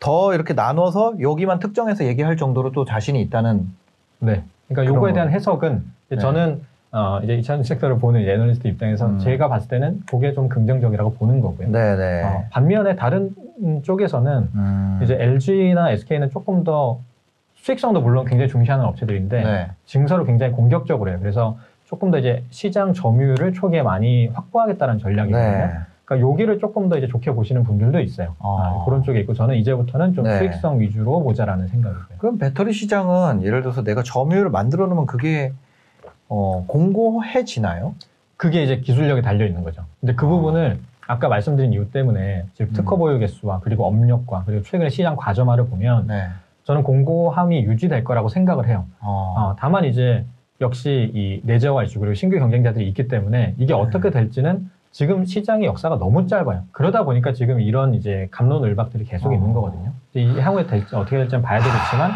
[0.00, 3.66] 더 이렇게 나눠서 여기만 특정해서 얘기할 정도로 또 자신이 있다는.
[4.20, 4.44] 네.
[4.68, 5.30] 그러니까 요거에 대한.
[5.30, 6.16] 해석은 네.
[6.18, 9.18] 저는 어, 이제 2000 섹터를 보는 애널리스트 입장에서 음.
[9.18, 11.70] 제가 봤을 때는 그게 좀 긍정적이라고 보는 거고요.
[11.72, 12.22] 네네.
[12.22, 13.34] 어, 반면에 다른
[13.82, 15.00] 쪽에서는 음.
[15.02, 17.00] 이제 LG나 SK는 조금 더
[17.54, 19.70] 수익성도 물론 굉장히 중시하는 업체들인데 네.
[19.86, 21.18] 증서를 굉장히 공격적으로 해요.
[21.20, 25.66] 그래서 조금 더 이제 시장 점유율을 초기에 많이 확보하겠다는 전략이거든요.
[25.66, 25.72] 네.
[26.04, 28.34] 그러니까 여기를 조금 더 이제 좋게 보시는 분들도 있어요.
[28.40, 28.48] 아.
[28.48, 30.38] 아, 그런 쪽에 있고 저는 이제부터는 좀 네.
[30.38, 32.18] 수익성 위주로 보자라는 생각이고요.
[32.18, 35.52] 그럼 배터리 시장은 예를 들어서 내가 점유율을 만들어 놓으면 그게
[36.28, 37.94] 어, 공고해지나요?
[38.36, 39.84] 그게 이제 기술력이 달려 있는 거죠.
[40.00, 40.28] 근데 그 아.
[40.28, 42.98] 부분을 아까 말씀드린 이유 때문에 지금 특허 음.
[42.98, 46.28] 보유 개수와 그리고 업력과 그리고 최근에 시장 과점화를 보면 네.
[46.64, 48.86] 저는 공고함이 유지될 거라고 생각을 해요.
[49.00, 49.34] 어.
[49.36, 50.24] 어, 다만 이제
[50.60, 53.74] 역시 이 내재화 이슈 그리고 신규 경쟁자들이 있기 때문에 이게 네.
[53.74, 56.62] 어떻게 될지는 지금 시장의 역사가 너무 짧아요.
[56.70, 59.34] 그러다 보니까 지금 이런 이제 감론을박들이 계속 어.
[59.34, 59.92] 있는 거거든요.
[60.14, 62.12] 이 향후에 될지 어떻게 될지는 봐야 되겠지만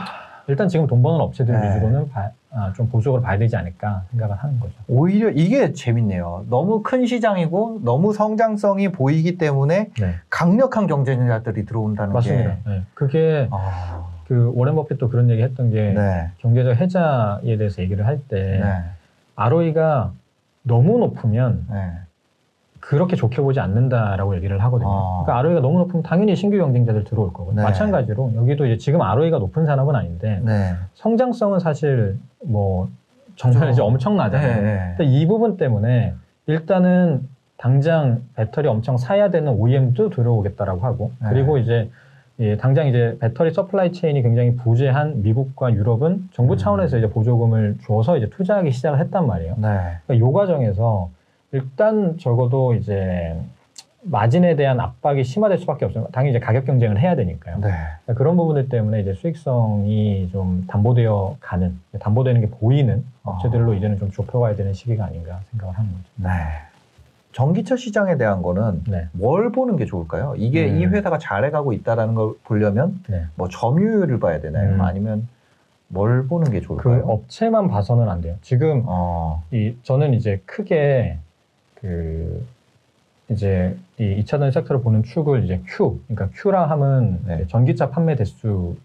[0.48, 1.68] 일단 지금 돈 버는 업체들 네.
[1.76, 4.72] 위주로는 봐- 아, 좀 보수적으로 봐야 되지 않을까 생각을 하는 거죠.
[4.88, 6.46] 오히려 이게 재밌네요.
[6.48, 12.50] 너무 큰 시장이고 너무 성장성이 보이기 때문에 네, 강력한 경쟁자들이 들어온다는 맞습니다.
[12.50, 12.56] 게.
[12.66, 12.82] 네.
[12.94, 16.30] 그게 아, 그 워렌 버핏도 그런 얘기 했던 게 네.
[16.38, 18.72] 경제적 해자에 대해서 얘기를 할때 네.
[19.37, 20.12] ROE가
[20.62, 21.92] 너무 높으면 네.
[22.80, 24.88] 그렇게 좋게 보지 않는다라고 얘기를 하거든요.
[24.90, 25.22] 어.
[25.24, 27.62] 그러니까 ROE가 너무 높으면 당연히 신규 경쟁자들 들어올 거고 네.
[27.62, 30.74] 마찬가지로 여기도 이제 지금 ROE가 높은 산업은 아닌데 네.
[30.94, 32.88] 성장성은 사실 뭐
[33.36, 33.72] 정말 그렇죠.
[33.72, 34.62] 이제 엄청나잖아요.
[34.62, 34.94] 네.
[34.96, 36.14] 근데 이 부분 때문에
[36.46, 41.28] 일단은 당장 배터리 엄청 사야 되는 OEM도 들어오겠다라고 하고 네.
[41.30, 41.90] 그리고 이제
[42.40, 46.56] 예, 당장 이제 배터리 supply chain이 굉장히 부재한 미국과 유럽은 정부 음.
[46.56, 49.54] 차원에서 이제 보조금을 줘서 이제 투자하기 시작을 했단 말이에요.
[49.56, 49.68] 네.
[50.06, 51.10] 그러니까 이 과정에서
[51.52, 53.37] 일단 적어도 이제
[54.02, 56.06] 마진에 대한 압박이 심화될 수밖에 없어요.
[56.12, 57.56] 당연히 이제 가격 경쟁을 해야 되니까요.
[57.56, 57.68] 네.
[57.68, 63.74] 그러니까 그런 부분들 때문에 이제 수익성이 좀 담보되어 가는, 담보되는 게 보이는 업체들로 아.
[63.74, 66.04] 이제는 좀 좁혀가야 되는 시기가 아닌가 생각을 하는 거죠.
[66.16, 66.28] 네.
[67.32, 69.08] 전기차 시장에 대한 거는 네.
[69.12, 70.34] 뭘 보는 게 좋을까요?
[70.37, 70.80] 이게 음.
[70.80, 73.26] 이 회사가 잘해가고 있다라는 걸 보려면 네.
[73.34, 74.74] 뭐 점유율을 봐야 되나요?
[74.74, 74.80] 음.
[74.80, 75.28] 아니면
[75.88, 77.04] 뭘 보는 게그 좋을까요?
[77.06, 78.37] 업체만 봐서는 안 돼요.
[78.42, 79.42] 지금 어.
[79.50, 81.18] 이 저는 이제 크게
[81.80, 82.46] 그
[83.30, 87.46] 이제 이 2차 전지 섹터를 보는 축을 이제 Q, 그러니까 Q라 함은 네.
[87.46, 88.76] 전기차 판매 대수로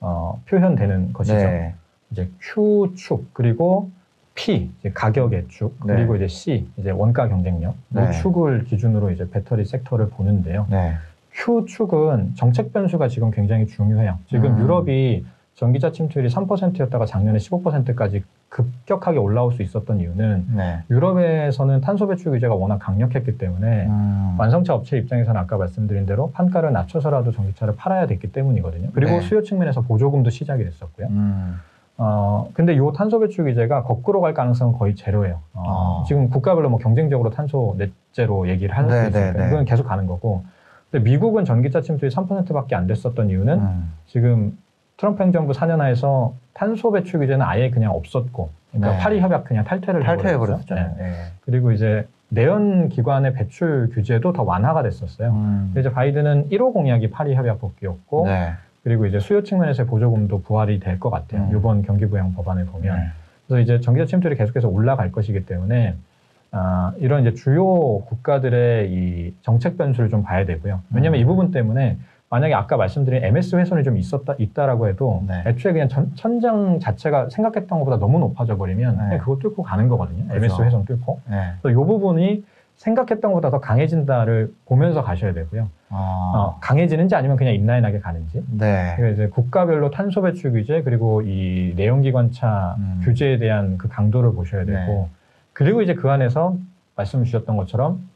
[0.00, 1.36] 어, 표현되는 것이죠.
[1.36, 1.74] 네.
[2.10, 3.90] 이제 Q 축 그리고
[4.34, 5.94] P 이제 가격의 축 네.
[5.94, 8.08] 그리고 이제 C 이제 원가 경쟁력 네.
[8.08, 10.66] 이 축을 기준으로 이제 배터리 섹터를 보는데요.
[10.68, 10.94] 네.
[11.32, 14.18] Q 축은 정책 변수가 지금 굉장히 중요해요.
[14.26, 14.60] 지금 음.
[14.60, 18.24] 유럽이 전기차 침투율이 3%였다가 작년에 15%까지
[18.54, 20.78] 급격하게 올라올 수 있었던 이유는 네.
[20.88, 24.36] 유럽에서는 탄소 배출 규제가 워낙 강력했기 때문에 음.
[24.38, 28.90] 완성차 업체 입장에서는 아까 말씀드린 대로 판가를 낮춰서라도 전기차를 팔아야 됐기 때문이거든요.
[28.92, 29.20] 그리고 네.
[29.22, 31.08] 수요 측면에서 보조금도 시작이 됐었고요.
[31.08, 31.56] 음.
[31.96, 35.40] 어, 근데 요 탄소 배출 규제가 거꾸로 갈 가능성은 거의 제로예요.
[35.54, 36.04] 어, 아.
[36.06, 39.48] 지금 국가별로 뭐 경쟁적으로 탄소 넷제로 얘기를 할수 네, 있으니까 네, 네.
[39.48, 40.44] 이건 계속 가는 거고.
[40.92, 43.92] 근데 미국은 전기차 침투율이 3%밖에 안 됐었던 이유는 음.
[44.06, 44.56] 지금
[44.96, 48.98] 트럼프 행정부 4년 하에서 탄소 배출 규제는 아예 그냥 없었고, 그러니까 네.
[49.02, 50.36] 파리 협약 그냥 탈퇴를 탈퇴해.
[50.36, 50.94] 버렸잖아요.
[50.98, 51.02] 네.
[51.02, 51.12] 네.
[51.44, 55.30] 그리고 이제 내연 기관의 배출 규제도 더 완화가 됐었어요.
[55.30, 55.74] 음.
[55.76, 58.52] 이제 바이든은 1호 공약이 파리 협약 복귀였고, 네.
[58.82, 61.48] 그리고 이제 수요 측면에서의 보조금도 부활이 될 것 같아요.
[61.50, 61.56] 음.
[61.56, 62.96] 이번 경기부양 법안을 보면.
[62.96, 63.06] 네.
[63.46, 65.94] 그래서 이제 전기차 침투율이 계속해서 올라갈 것이기 때문에
[66.52, 67.64] 아, 이런 이제 주요
[68.06, 70.80] 국가들의 이 정책 변수를 좀 봐야 되고요.
[70.94, 71.22] 왜냐하면 음.
[71.22, 71.98] 이 부분 때문에
[72.30, 75.44] 만약에 아까 말씀드린 MS 훼손이 좀 있었다 있다라고 해도 네.
[75.46, 79.02] 애초에 그냥 천, 천장 자체가 생각했던 것보다 너무 높아져 버리면 네.
[79.04, 80.24] 그냥 그거 뚫고 가는 거거든요.
[80.34, 80.64] MS 그죠.
[80.64, 81.20] 훼손 뚫고.
[81.28, 81.52] 네.
[81.62, 82.44] 그래서 이 부분이
[82.76, 85.68] 생각했던 것보다 더 강해진다를 보면서 가셔야 되고요.
[85.90, 86.32] 아.
[86.34, 88.42] 어, 강해지는지 아니면 그냥 인라인하게 가는지.
[88.50, 88.94] 네.
[88.96, 93.00] 그러니까 이제 국가별로 탄소 배출 규제 그리고 이 내연기관차 음.
[93.04, 95.08] 규제에 대한 그 강도를 보셔야 되고 네.
[95.52, 96.56] 그리고 이제 그 안에서
[96.96, 98.08] 말씀 주셨던 것처럼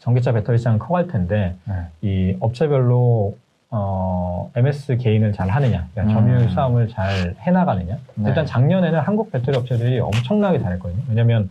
[0.00, 1.74] 전기차 배터리 시장은 커갈 텐데 네.
[2.02, 3.36] 이 업체별로
[3.72, 6.48] 어, MS 개인을 잘 하느냐, 그러니까 점유율 음.
[6.50, 7.98] 싸움을 잘 해나가느냐.
[8.16, 8.28] 네.
[8.28, 11.02] 일단 작년에는 한국 배터리 업체들이 엄청나게 잘했거든요.
[11.08, 11.50] 왜냐하면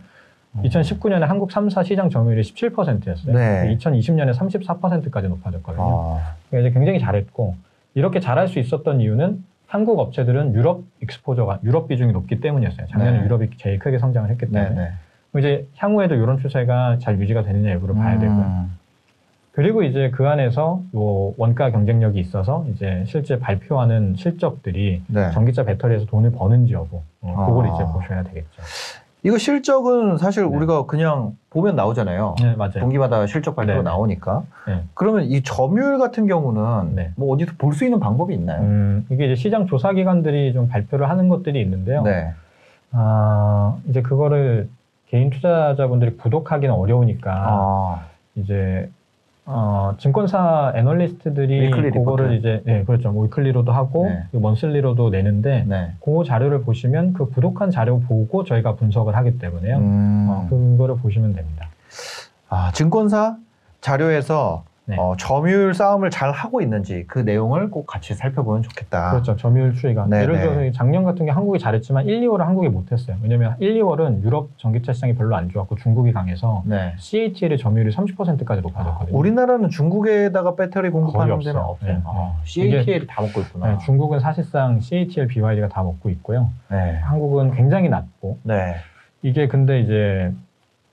[0.56, 0.62] 음.
[0.64, 3.32] 2019년에 한국 3사 시장 점유율이 17%였어요.
[3.32, 3.74] 네.
[3.74, 5.82] 2020년에 34%까지 높아졌거든요.
[5.82, 6.34] 아.
[6.50, 7.54] 그러니까 이제 굉장히 잘했고
[7.94, 12.86] 이렇게 잘할 수 있었던 이유는 한국 업체들은 유럽 익스포저가 유럽 비중이 높기 때문이었어요.
[12.88, 13.24] 작년에 네.
[13.24, 14.64] 유럽이 제일 크게 성장을 했기 네.
[14.64, 14.90] 때문에 네.
[14.90, 14.94] 그럼
[15.38, 18.38] 이제 향후에도 이런 추세가 잘 유지가 되느냐 여부를 봐야 되고요.
[18.38, 18.78] 음.
[19.52, 25.30] 그리고 이제 그 안에서 요 원가 경쟁력이 있어서 이제 실제 발표하는 실적들이 네.
[25.32, 27.74] 전기차 배터리에서 돈을 버는지 여부 어, 그걸 아.
[27.74, 28.62] 이제 보셔야 되겠죠.
[29.22, 30.48] 이거 실적은 사실 네.
[30.56, 32.36] 우리가 그냥 보면 나오잖아요.
[32.40, 32.80] 네 맞아요.
[32.80, 33.90] 분기마다 실적 발표가 네, 네.
[33.90, 34.44] 나오니까.
[34.66, 34.82] 네.
[34.94, 37.10] 그러면 이 점유율 같은 경우는 네.
[37.16, 38.62] 뭐 어디서 볼 수 있는 방법이 있나요?
[38.62, 42.02] 음, 이게 이제 시장 조사 기관들이 좀 발표를 하는 것들이 있는데요.
[42.02, 42.32] 네.
[42.92, 44.68] 아, 이제 그거를
[45.10, 48.06] 개인 투자자분들이 구독하기는 어려우니까 아.
[48.36, 48.88] 이제
[49.44, 52.34] 어, 증권사 애널리스트들이 그거를 리포트.
[52.34, 53.10] 이제 네, 그렇죠.
[53.10, 54.38] 뭐 위클리로도 하고 네.
[54.38, 55.92] 먼슬리로도 내는데 네.
[56.00, 59.76] 그 자료를 보시면 그 구독한 자료 보고 저희가 분석을 하기 때문에요.
[59.78, 60.26] 음.
[60.30, 61.68] 어, 그거를 보시면 됩니다.
[62.48, 63.36] 아, 증권사
[63.80, 64.96] 자료에서 네.
[64.98, 69.12] 어, 점유율 싸움을 잘 하고 있는지 그 내용을 꼭 같이 살펴보면 좋겠다.
[69.12, 69.36] 그렇죠.
[69.36, 70.02] 점유율 추이가.
[70.02, 70.06] 아.
[70.08, 70.40] 네, 예를 네.
[70.40, 73.16] 들어서 작년 같은 게 한국이 잘했지만 1, 2월은 한국이 못했어요.
[73.22, 76.92] 왜냐면 1, 2월은 유럽 전기차 시장이 별로 안 좋았고 중국이 강해서 네.
[76.98, 79.16] CATL의 점유율이 30%까지 높아졌거든요.
[79.16, 81.70] 우리나라는 중국에다가 배터리 공급하는 데는 없어요.
[81.70, 81.92] 없어요.
[81.92, 82.02] 네.
[82.04, 83.66] 아, 이게- CATL 다 먹고 있구나.
[83.72, 86.50] 네, 중국은 사실상 CATL, BYD가 다 먹고 있고요.
[86.68, 86.98] 네.
[87.02, 88.74] 한국은 굉장히 낮고 네.
[89.22, 90.32] 이게 근데 이제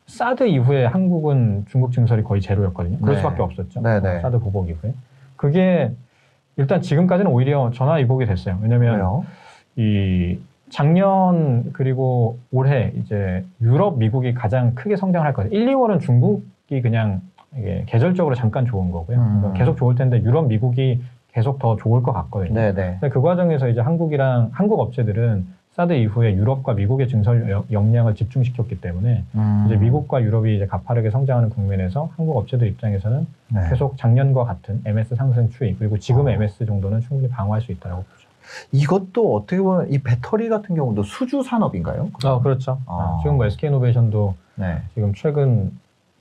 [0.08, 2.98] 사드 이후에 한국은 중국 증설이 거의 제로였거든요.
[3.00, 3.22] 그럴 네.
[3.22, 3.82] 수밖에 없었죠.
[3.82, 4.17] 네네.
[4.17, 4.93] 어, 사드 보복 이후에.
[5.36, 5.91] 그게
[6.56, 8.58] 일단 지금까지는 오히려 전화 위복이 됐어요.
[8.62, 9.24] 왜냐면?
[9.76, 10.39] 이
[10.70, 15.52] 작년 그리고 올해 이제 유럽, 미국이 가장 크게 성장할 거예요.
[15.52, 17.22] 1, 2월은 중국이 그냥
[17.56, 19.17] 이게 계절적으로 잠깐 좋은 거고요.
[19.17, 19.38] 음.
[19.39, 22.54] 그러니까 계속 좋을 텐데 유럽, 미국이 계속 더 좋을 것 같거든요.
[22.54, 22.98] 네네.
[23.00, 25.46] 근데 그 과정에서 이제 한국이랑 한국 업체들은
[25.78, 29.63] 사드 이후에 유럽과 미국의 증설 역- 역량을 집중시켰기 때문에 음.
[29.68, 33.70] 이제 미국과 유럽이 이제 가파르게 성장하는 국면에서 한국 업체들 입장에서는 네.
[33.70, 36.30] 계속 작년과 같은 MS 상승 추이 그리고 지금 어.
[36.30, 38.28] 의 MS 정도는 충분히 방어할 수 있다고 보죠.
[38.72, 42.10] 이것도 어떻게 보면 이 배터리 같은 경우도 수주 산업인가요?
[42.24, 42.80] 아 그렇죠.
[42.88, 43.20] 아.
[43.22, 44.82] 지금 뭐 SK이노베이션도 네.
[44.96, 45.72] 지금 최근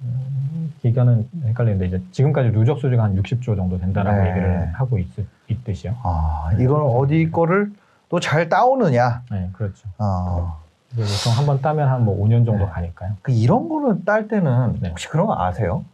[0.03, 4.29] 음, 기간은 헷갈리는데 이제 지금까지 누적 수주가 한 60조 정도 된다라고 네.
[4.29, 5.07] 얘기를 하고 있,
[5.49, 5.95] 있듯이요.
[6.03, 7.71] 아, 이건 어디 거를
[8.09, 9.23] 또 잘 따오느냐?
[9.31, 9.89] 네, 그렇죠.
[9.99, 10.57] 아.
[10.93, 12.71] 이게 보통 한 번 따면 한 뭐 5년 정도 네.
[12.71, 13.13] 가니까요.
[13.23, 14.89] 그 이런 거는 딸 때는 네.
[14.91, 15.85] 혹시 그런 거 아세요?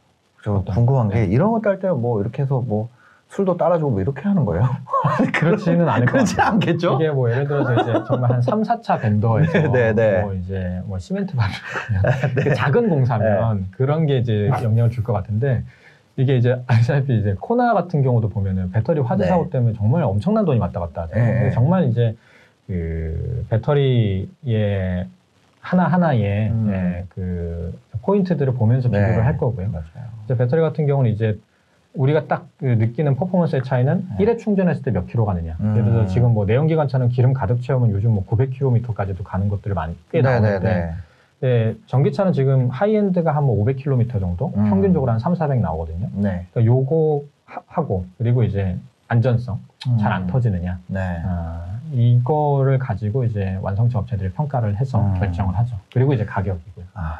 [0.44, 0.74] 저 어떤?
[0.74, 1.24] 궁금한 게 네.
[1.26, 2.88] 이런 거 딸 때는 뭐 이렇게 해서 뭐
[3.30, 4.68] 술도 따라주고 뭐 이렇게 하는 거예요?
[5.34, 6.38] 그렇지는 않을 것 그렇지.
[6.40, 6.96] 않겠죠?
[6.96, 10.20] 이게 뭐 예를 들어서 이제 정말 한 3, 4차 벤더에서 네, 네, 네.
[10.22, 12.02] 뭐 이제 뭐 시멘트 바르면
[12.44, 15.64] 그 작은 공사면 그런 게 이제 영향을 줄 것 같은데
[16.16, 19.28] 이게 이제 아시다시피 이제 코나 같은 경우도 보면은 배터리 화재 네.
[19.28, 21.26] 사고 때문에 정말 엄청난 돈이 왔다 갔다 하잖아요.
[21.26, 21.40] 네.
[21.40, 22.14] 근데 정말 이제
[22.66, 25.06] 그 배터리의
[25.60, 26.70] 하나 하나의 음.
[26.72, 28.98] 예, 그 포인트들을 보면서 네.
[29.00, 29.68] 비교를 할 거고요.
[29.70, 29.84] 맞아요.
[30.24, 31.38] 이제 배터리 같은 경우는 이제
[31.94, 34.24] 우리가 딱 그 느끼는 퍼포먼스의 차이는 네.
[34.24, 35.56] 1회 충전했을 때 몇 킬로 가느냐.
[35.60, 35.72] 음.
[35.76, 39.96] 예를 들어서 지금 뭐 내연기관 차는 기름 가득 채우면 요즘 뭐 900km까지도 가는 것들이 많이
[40.10, 40.92] 꽤 나오는데
[41.42, 44.70] 네, 전기차는 지금 high-end가 한 뭐 500km 정도, 음.
[44.70, 46.08] 평균적으로 한 3, 400 나오거든요.
[46.14, 46.46] 네.
[46.52, 48.78] 그러니까 요거 하- 하고 그리고 이제
[49.08, 49.58] 안전성
[49.98, 50.26] 잘 안 음.
[50.28, 50.78] 터지느냐.
[50.86, 51.00] 네.
[51.24, 55.14] 아, 이거를 가지고 이제 완성차 업체들이 평가를 해서 음.
[55.18, 55.76] 결정을 하죠.
[55.92, 56.84] 그리고 이제 가격이고요.
[56.94, 57.18] 아,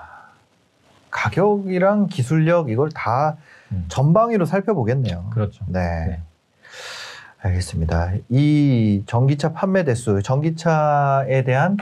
[1.11, 3.37] 가격이랑 기술력 이걸 다
[3.73, 3.85] 음.
[3.89, 5.31] 전방위로 살펴보겠네요.
[5.31, 5.65] 그렇죠.
[5.67, 5.81] 네.
[6.07, 6.21] 네.
[7.41, 8.13] 알겠습니다.
[8.29, 11.77] 이 전기차 판매 대수, 전기차에 대한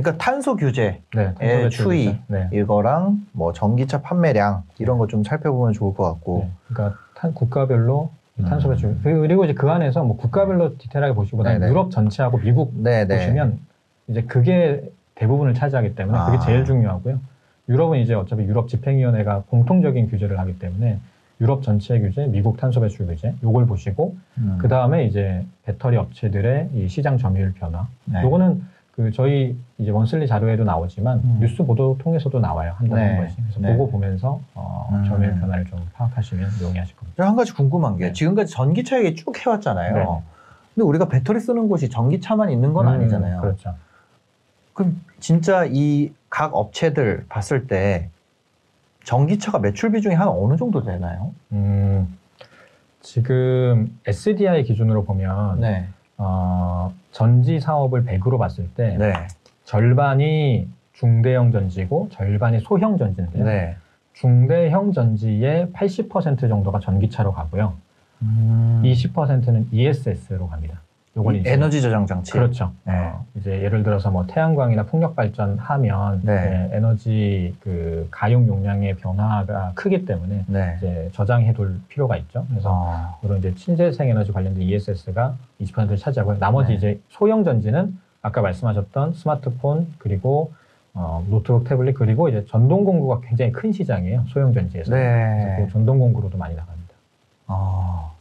[0.00, 2.16] 그러니까 탄소 규제 네, 의 추이.
[2.26, 2.48] 네.
[2.52, 6.44] 이거랑 뭐 전기차 판매량 이런 거 좀 살펴보면 좋을 것 같고.
[6.44, 6.50] 네.
[6.68, 8.74] 그러니까 탄, 국가별로 이 탄소 음.
[8.74, 11.70] 배출 그리고 이제 그 안에서 뭐 국가별로 디테일하게 보시기보다는 네네.
[11.72, 13.16] 유럽 전체하고 미국 네, 네.
[13.16, 13.58] 보시면
[14.08, 14.82] 이제 그게
[15.16, 16.40] 대부분을 차지하기 때문에 그게 아.
[16.40, 17.18] 제일 중요하고요.
[17.68, 20.98] 유럽은 이제 어차피 유럽 집행위원회가 공통적인 규제를 하기 때문에
[21.40, 24.58] 유럽 전체 규제, 미국 탄소 배출 규제 요걸 보시고 음.
[24.60, 27.86] 그 다음에 이제 배터리 업체들의 이 시장 점유율 변화.
[28.06, 28.22] 네.
[28.22, 28.62] 요거는
[29.00, 31.38] 그 저희 이제 원슬리 자료에도 나오지만 음.
[31.40, 33.08] 뉴스 보도 통해서도 나와요 한 달에 네.
[33.08, 33.38] 한 번씩.
[33.44, 33.72] 그래서 네.
[33.72, 35.04] 보고 보면서 어, 음.
[35.08, 37.16] 점유율 변화를 좀 파악하시면 용이하실 겁니다.
[37.22, 38.12] 저한 가지 궁금한 게 네.
[38.12, 39.94] 지금까지 전기차 얘기 쭉 해왔잖아요.
[39.94, 40.04] 네.
[40.74, 43.40] 근데 우리가 배터리 쓰는 곳이 전기차만 있는 건 음, 아니잖아요.
[43.40, 43.74] 그렇죠.
[44.74, 48.08] 그럼 진짜 이 각 업체들 봤을 때
[49.02, 51.32] 전기차가 매출 비중이 한 어느 정도 되나요?
[51.50, 52.16] 음,
[53.00, 55.88] 지금 SDI 기준으로 보면 네.
[56.22, 59.14] 어, 전지 사업을 100으로 봤을 때 네.
[59.64, 63.42] 절반이 중대형 전지고 절반이 소형 전지인데요.
[63.42, 63.76] 네.
[64.12, 67.72] 중대형 전지의 80% 정도가 전기차로 가고요.
[68.20, 68.82] 음.
[68.84, 70.82] 20%는 ESS로 갑니다.
[71.16, 72.32] 요건 이 이제 에너지 저장 장치.
[72.32, 72.70] 그렇죠.
[72.84, 72.92] 네.
[72.92, 76.68] 어, 이제 예를 들어서 뭐 태양광이나 풍력 발전하면 네.
[76.68, 80.74] 이제 에너지 그 가용 용량의 변화가 크기 때문에 네.
[80.78, 82.46] 이제 저장해둘 필요가 있죠.
[82.48, 83.18] 그래서 어.
[83.22, 86.38] 그런 이제 친재생 에너지 관련된 ESS가 20%를 차지하고요.
[86.38, 86.74] 나머지 네.
[86.76, 90.52] 이제 소형 전지는 아까 말씀하셨던 스마트폰 그리고
[90.94, 94.24] 어, 노트북, 태블릿 그리고 이제 전동 공구가 굉장히 큰 시장이에요.
[94.28, 94.94] 소형 전지에서.
[94.94, 95.56] 네.
[95.58, 96.94] 그 전동 공구로도 많이 나갑니다.
[97.48, 98.12] 어.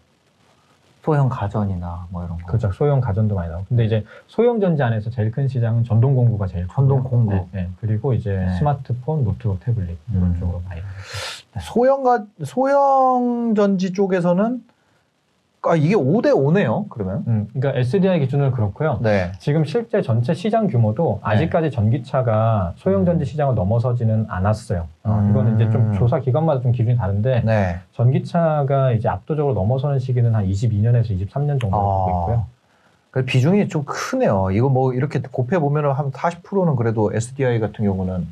[1.09, 2.45] 소형 가전이나 뭐 이런 거.
[2.45, 2.71] 그렇죠.
[2.71, 3.65] 소형 가전도 많이 나오고.
[3.67, 6.75] 근데 이제 소형 전지 안에서 제일 큰 시장은 전동 공구가 제일 크고요.
[6.75, 7.33] 전동 공구.
[7.33, 7.69] 네, 네.
[7.81, 8.57] 그리고 이제 네.
[8.59, 10.37] 스마트폰, 노트북, 태블릿 이런 음.
[10.39, 10.81] 쪽으로 많이.
[11.61, 14.63] 소형 가 소형 전지 쪽에서는
[15.61, 16.87] 아 이게 5대 5네요.
[16.89, 17.23] 그러면.
[17.27, 18.99] 음, 그러니까 SDI 기준으로 그렇고요.
[19.01, 19.31] 네.
[19.39, 21.29] 지금 실제 전체 시장 규모도 네.
[21.29, 24.87] 아직까지 전기차가 소형 전지 시장을 넘어서지는 않았어요.
[25.03, 25.31] 어, 음.
[25.31, 27.79] 이거는 이제 좀 조사 기관마다 좀 기준이 다른데 네.
[27.91, 32.05] 전기차가 이제 압도적으로 넘어서는 시기는 한 22년에서 23년 정도 아.
[32.05, 32.45] 되고 있고요.
[33.11, 34.51] 그 비중이 좀 크네요.
[34.51, 38.27] 이거 뭐 이렇게 곱해 보면은 한 40%는 그래도 SDI 같은 경우는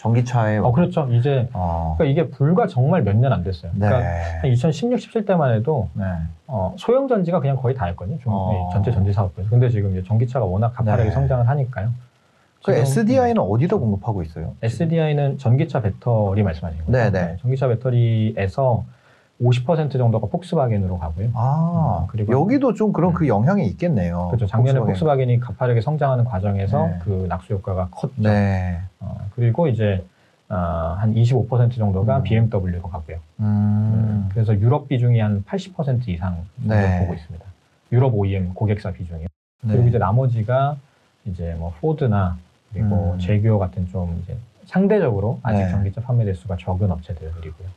[0.00, 1.06] 전기차에 어, 그렇죠.
[1.12, 1.94] 이제 어.
[1.98, 3.70] 그러니까 이게 불과 정말 몇 년 안 됐어요.
[3.74, 3.86] 네.
[3.86, 4.10] 그러니까
[4.40, 6.04] 한 2016, 17 때만 해도 네.
[6.46, 8.18] 어, 소형 전지가 그냥 거의 다였거든요.
[8.18, 8.68] 중- 어.
[8.70, 9.48] 이 전체 전지 사업에서.
[9.50, 11.14] 근데 지금 이제 전기차가 워낙 가파르게 네.
[11.14, 11.90] 성장을 하니까요.
[12.64, 14.54] 그 SDI는 어디다 공급하고 있어요?
[14.62, 16.98] SDI는 전기차 배터리 말씀하시는 거죠?
[16.98, 17.36] 네, 네.
[17.40, 18.84] 전기차 배터리에서
[19.50, 21.28] 50% 정도가 폭스바겐으로 가고요.
[21.34, 24.28] 아, 음, 그리고- 여기도 좀 그런 그 영향이 있겠네요.
[24.28, 24.46] 그렇죠.
[24.46, 24.86] 작년에 폭스바겐.
[24.92, 26.98] 폭스바겐 이 가파르게 성장하는 과정에서 네.
[27.02, 28.12] 그 낙수 효과가 컸죠.
[28.16, 28.80] 네.
[29.00, 30.04] 어, 그리고 이제
[30.50, 32.22] 어, 한25% 정도가 음.
[32.24, 33.16] BMW로 가고요.
[33.40, 34.28] 음.
[34.32, 37.00] 그래서 유럽 비중이 한 80% 이상 네.
[37.00, 37.44] 보고 있습니다.
[37.92, 39.26] 유럽 OEM 고객사 비중이요.
[39.62, 39.72] 네.
[39.72, 40.76] 그리고 이제 나머지가
[41.24, 42.36] 이제 뭐 포드나
[42.72, 43.18] 그리고 음.
[43.20, 45.70] 제규어 같은 좀 이제 상대적으로 아직 네.
[45.70, 47.68] 전기차 판매 대수가 적은 업체들이고요.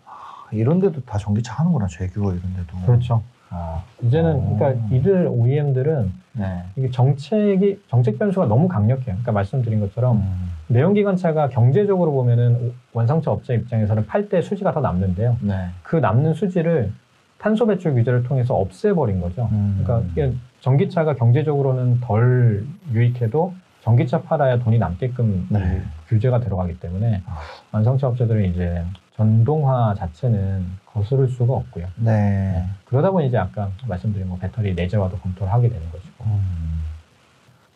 [0.53, 1.87] 아, 이런 데도 다 전기차 하는구나.
[1.87, 2.77] 제규어 이런 데도.
[2.85, 3.23] 그렇죠.
[3.49, 4.55] 아, 이제는 어.
[4.57, 6.63] 그러니까 이들 OEM들은 네.
[6.75, 9.05] 이게 정책이 정책 변수가 너무 강력해요.
[9.05, 10.51] 그러니까 말씀드린 것처럼 음.
[10.67, 15.37] 내연기관차가 경제적으로 보면은 원상차 업체 입장에서는 팔 때 수지가 더 남는데요.
[15.41, 15.67] 네.
[15.83, 16.91] 그 남는 수지를
[17.37, 19.49] 탄소 배출 규제를 통해서 없애버린 거죠.
[19.51, 19.81] 음.
[19.83, 25.59] 그러니까 이게 전기차가 경제적으로는 덜 유익해도 전기차 팔아야 돈이 남게끔 네.
[25.59, 27.37] 이 규제가 들어가기 때문에 아.
[27.73, 28.81] 완성차 업체들은 이제
[29.15, 31.87] 전동화 자체는 거스를 수가 없고요.
[31.97, 32.65] 네.
[32.85, 36.23] 그러다 보니 이제 아까 말씀드린 뭐 배터리 내재화도 검토를 하게 되는 것이고.
[36.25, 36.83] 음.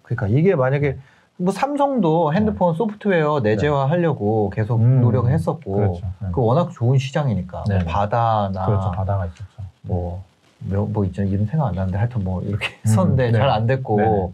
[0.02, 0.98] 그러니까 이게 만약에
[1.38, 5.02] 뭐 삼성도 핸드폰 소프트웨어 내재화 하려고 계속 음.
[5.02, 6.02] 노력을 했었고 그렇죠.
[6.20, 6.30] 네.
[6.32, 7.80] 그 워낙 좋은 시장이니까 뭐.
[7.86, 8.92] 바다나 그렇죠.
[8.92, 9.64] 바다가 있었죠.
[9.84, 10.24] 뭐,
[10.60, 11.32] 뭐, 뭐 있잖아요.
[11.32, 13.38] 이름 생각 안 나는데 하여튼 뭐 이렇게 음, 했었는데 네.
[13.38, 14.34] 잘안 됐고.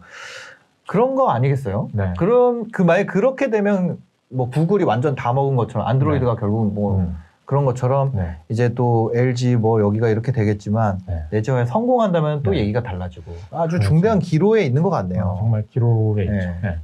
[0.86, 1.90] 그런 거 아니겠어요?
[1.94, 2.14] 네.
[2.18, 3.98] 그럼 그 만약 그렇게 되면
[4.34, 7.16] 뭐 구글이 완전 다 먹은 것처럼 안드로이드가 결국은 뭐 음.
[7.46, 8.36] 그런 것처럼 네.
[8.50, 11.24] 이제 또 LG 뭐 여기가 이렇게 되겠지만 네.
[11.30, 12.60] 내재화에 성공한다면 또 네.
[12.60, 13.90] 얘기가 달라지고 아주 그렇죠.
[13.90, 15.24] 중대한 기로에 있는 것 같네요.
[15.24, 16.38] 어, 정말 기로에 네.
[16.38, 16.50] 있죠.
[16.64, 16.78] 네.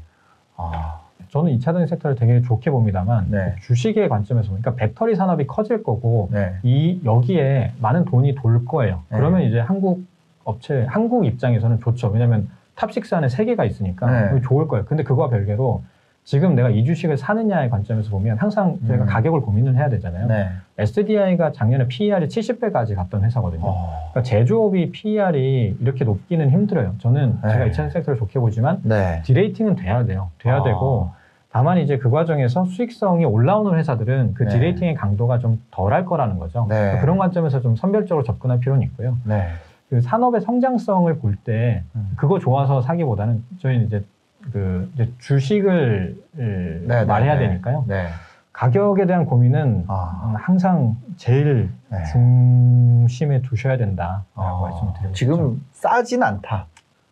[0.58, 3.56] 아, 저는 2차 전지 섹터를 되게 좋게 봅니다만 네.
[3.62, 6.56] 주식의 관점에서 보니까 배터리 산업이 커질 거고 네.
[6.64, 9.02] 이 여기에 많은 돈이 돌 거예요.
[9.10, 9.18] 네.
[9.18, 10.04] 그러면 이제 한국
[10.44, 12.10] 업체, 한국 입장에서는 좋죠.
[12.10, 14.42] 왜냐하면 top 6 안에 세 개가 있으니까 네.
[14.42, 14.86] 좋을 거예요.
[14.86, 15.84] 근데 그거와 별개로
[16.24, 19.08] 지금 내가 이 주식을 사느냐의 관점에서 보면 항상 저희가 음.
[19.08, 20.28] 가격을 고민을 해야 되잖아요.
[20.28, 20.50] 네.
[20.78, 23.66] SDI가 작년에 PER이 70배까지 갔던 회사거든요.
[23.66, 26.96] 어, 그러니까 제조업이 PER이 이렇게 높기는 힘들어요.
[27.00, 27.50] 저는 네.
[27.50, 29.22] 제가 2차 섹터를 좋게 보지만 네.
[29.26, 30.30] de-rating은 돼야 돼요.
[30.38, 30.64] 돼야 아.
[30.64, 31.10] 되고
[31.52, 34.50] 다만 이제 그 과정에서 수익성이 올라오는 회사들은 그 네.
[34.50, 36.68] de-rating의 강도가 좀 덜할 거라는 거죠.
[36.70, 36.76] 네.
[36.76, 39.18] 그러니까 그런 관점에서 좀 선별적으로 접근할 필요는 있고요.
[39.24, 39.48] 네.
[39.90, 42.12] 그 산업의 성장성을 볼 때 음.
[42.16, 44.04] 그거 좋아서 사기보다는 저희는 이제
[44.52, 47.48] 그 이제 주식을 을 네, 말해야 네, 네.
[47.50, 47.86] 되니까요.
[47.88, 48.08] 네.
[48.54, 50.34] 가격에 대한 고민은 아.
[50.38, 52.04] 항상 제일 네.
[52.12, 55.14] 중심에 두셔야 된다라고 어, 말씀을 드리고 싶죠.
[55.14, 56.66] 지금 싸진 않다.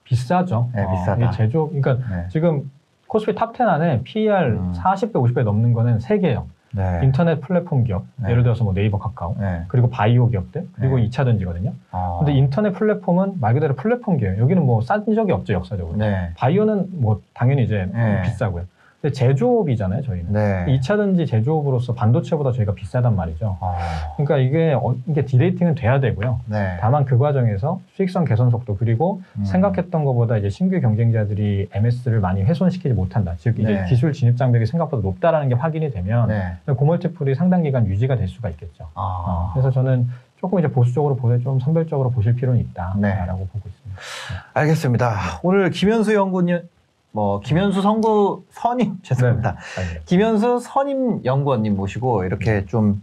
[0.03, 0.69] 비싸죠.
[0.73, 1.31] 네, 어, 비싸다.
[1.31, 2.27] 제조업 그러니까 네.
[2.29, 2.69] 지금
[3.07, 4.73] 코스피 top 10 안에 PER 음.
[4.73, 7.01] 40배, 50배 넘는 거는 세 개예요 네.
[7.03, 8.29] 인터넷 플랫폼 기업, 네.
[8.31, 9.63] 예를 들어서 뭐 네이버, 카카오, 네.
[9.67, 11.03] 그리고 바이오 기업들, 그리고 네.
[11.03, 11.73] 이 2차 전지거든요.
[11.91, 12.17] 아.
[12.19, 14.41] 근데 인터넷 플랫폼은 말 그대로 플랫폼 기업이에요.
[14.43, 15.97] 여기는 뭐 싼 적이 없죠, 역사적으로.
[15.97, 16.31] 네.
[16.35, 18.21] 바이오는 뭐 당연히 이제 네.
[18.23, 18.65] 비싸고요.
[19.01, 20.33] 근데 제조업이잖아요, 저희는.
[20.33, 20.65] 네.
[20.79, 23.57] 2차 전지 제조업으로서 반도체보다 저희가 비싸단 말이죠.
[23.61, 23.77] 아.
[24.15, 26.39] 그러니까 이게, 어, 이게 디레이팅은 돼야 되고요.
[26.47, 26.77] 네.
[26.79, 29.45] 다만 그 과정에서 수익성 개선 속도 그리고 음.
[29.45, 33.35] 생각했던 것보다 이제 신규 경쟁자들이 MS를 많이 훼손시키지 못한다.
[33.37, 33.85] 즉 이제 네.
[33.87, 36.57] 기술 진입 장벽이 생각보다 높다라는 게 확인이 되면 네.
[36.65, 38.85] 고멀티플이 상당 기간 유지가 될 수가 있겠죠.
[38.95, 39.51] 어, 아.
[39.53, 40.07] 그래서 저는
[40.39, 43.25] 조금 이제 보수적으로 보되 좀 선별적으로 보실 필요는 있다라고 네.
[43.27, 44.01] 보고 있습니다.
[44.53, 45.39] 알겠습니다.
[45.43, 46.61] 오늘 김현수 연구님,
[47.11, 49.57] 뭐 김현수 선구 선임 죄송합니다.
[49.75, 50.01] 네.
[50.05, 53.01] 김현수 선임 연구원님 모시고 이렇게 좀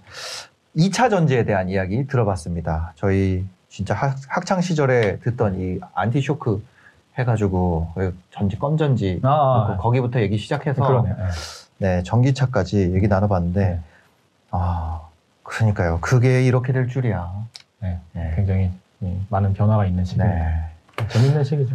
[0.76, 2.92] 2차 전지에 대한 이야기 들어봤습니다.
[2.96, 6.62] 저희 진짜 학, 학창 시절에 듣던 이 anti-shock
[7.18, 9.28] 해가지고 그 전지 껌전지 아,
[9.72, 11.16] 아, 거기부터 얘기 시작해서 그러네요.
[11.16, 11.24] 네.
[11.78, 13.80] 네 전기차까지 얘기 나눠봤는데 네.
[14.50, 15.00] 아
[15.42, 15.98] 그러니까요.
[16.00, 17.32] 그게 이렇게 될 줄이야.
[17.80, 17.98] 네.
[18.12, 18.32] 네.
[18.36, 18.70] 굉장히
[19.02, 20.34] 음, 많은 변화가 있는 시기입니다.
[20.34, 21.08] 네.
[21.08, 21.74] 재밌는 시기죠.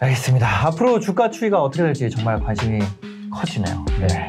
[0.00, 0.66] 알겠습니다.
[0.66, 2.80] 앞으로 주가 추이가 어떻게 될지 정말 관심이
[3.30, 3.84] 커지네요.
[4.00, 4.28] 네.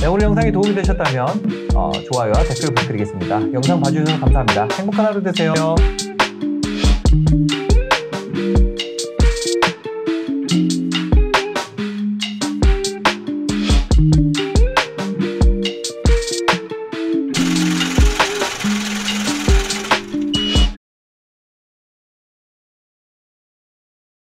[0.00, 1.28] 네, 오늘 영상이 도움이 되셨다면
[1.74, 3.52] 어, 좋아요와 댓글 부탁드리겠습니다.
[3.52, 4.68] 영상 봐주셔서 감사합니다.
[4.78, 5.74] 행복한 하루 되세요.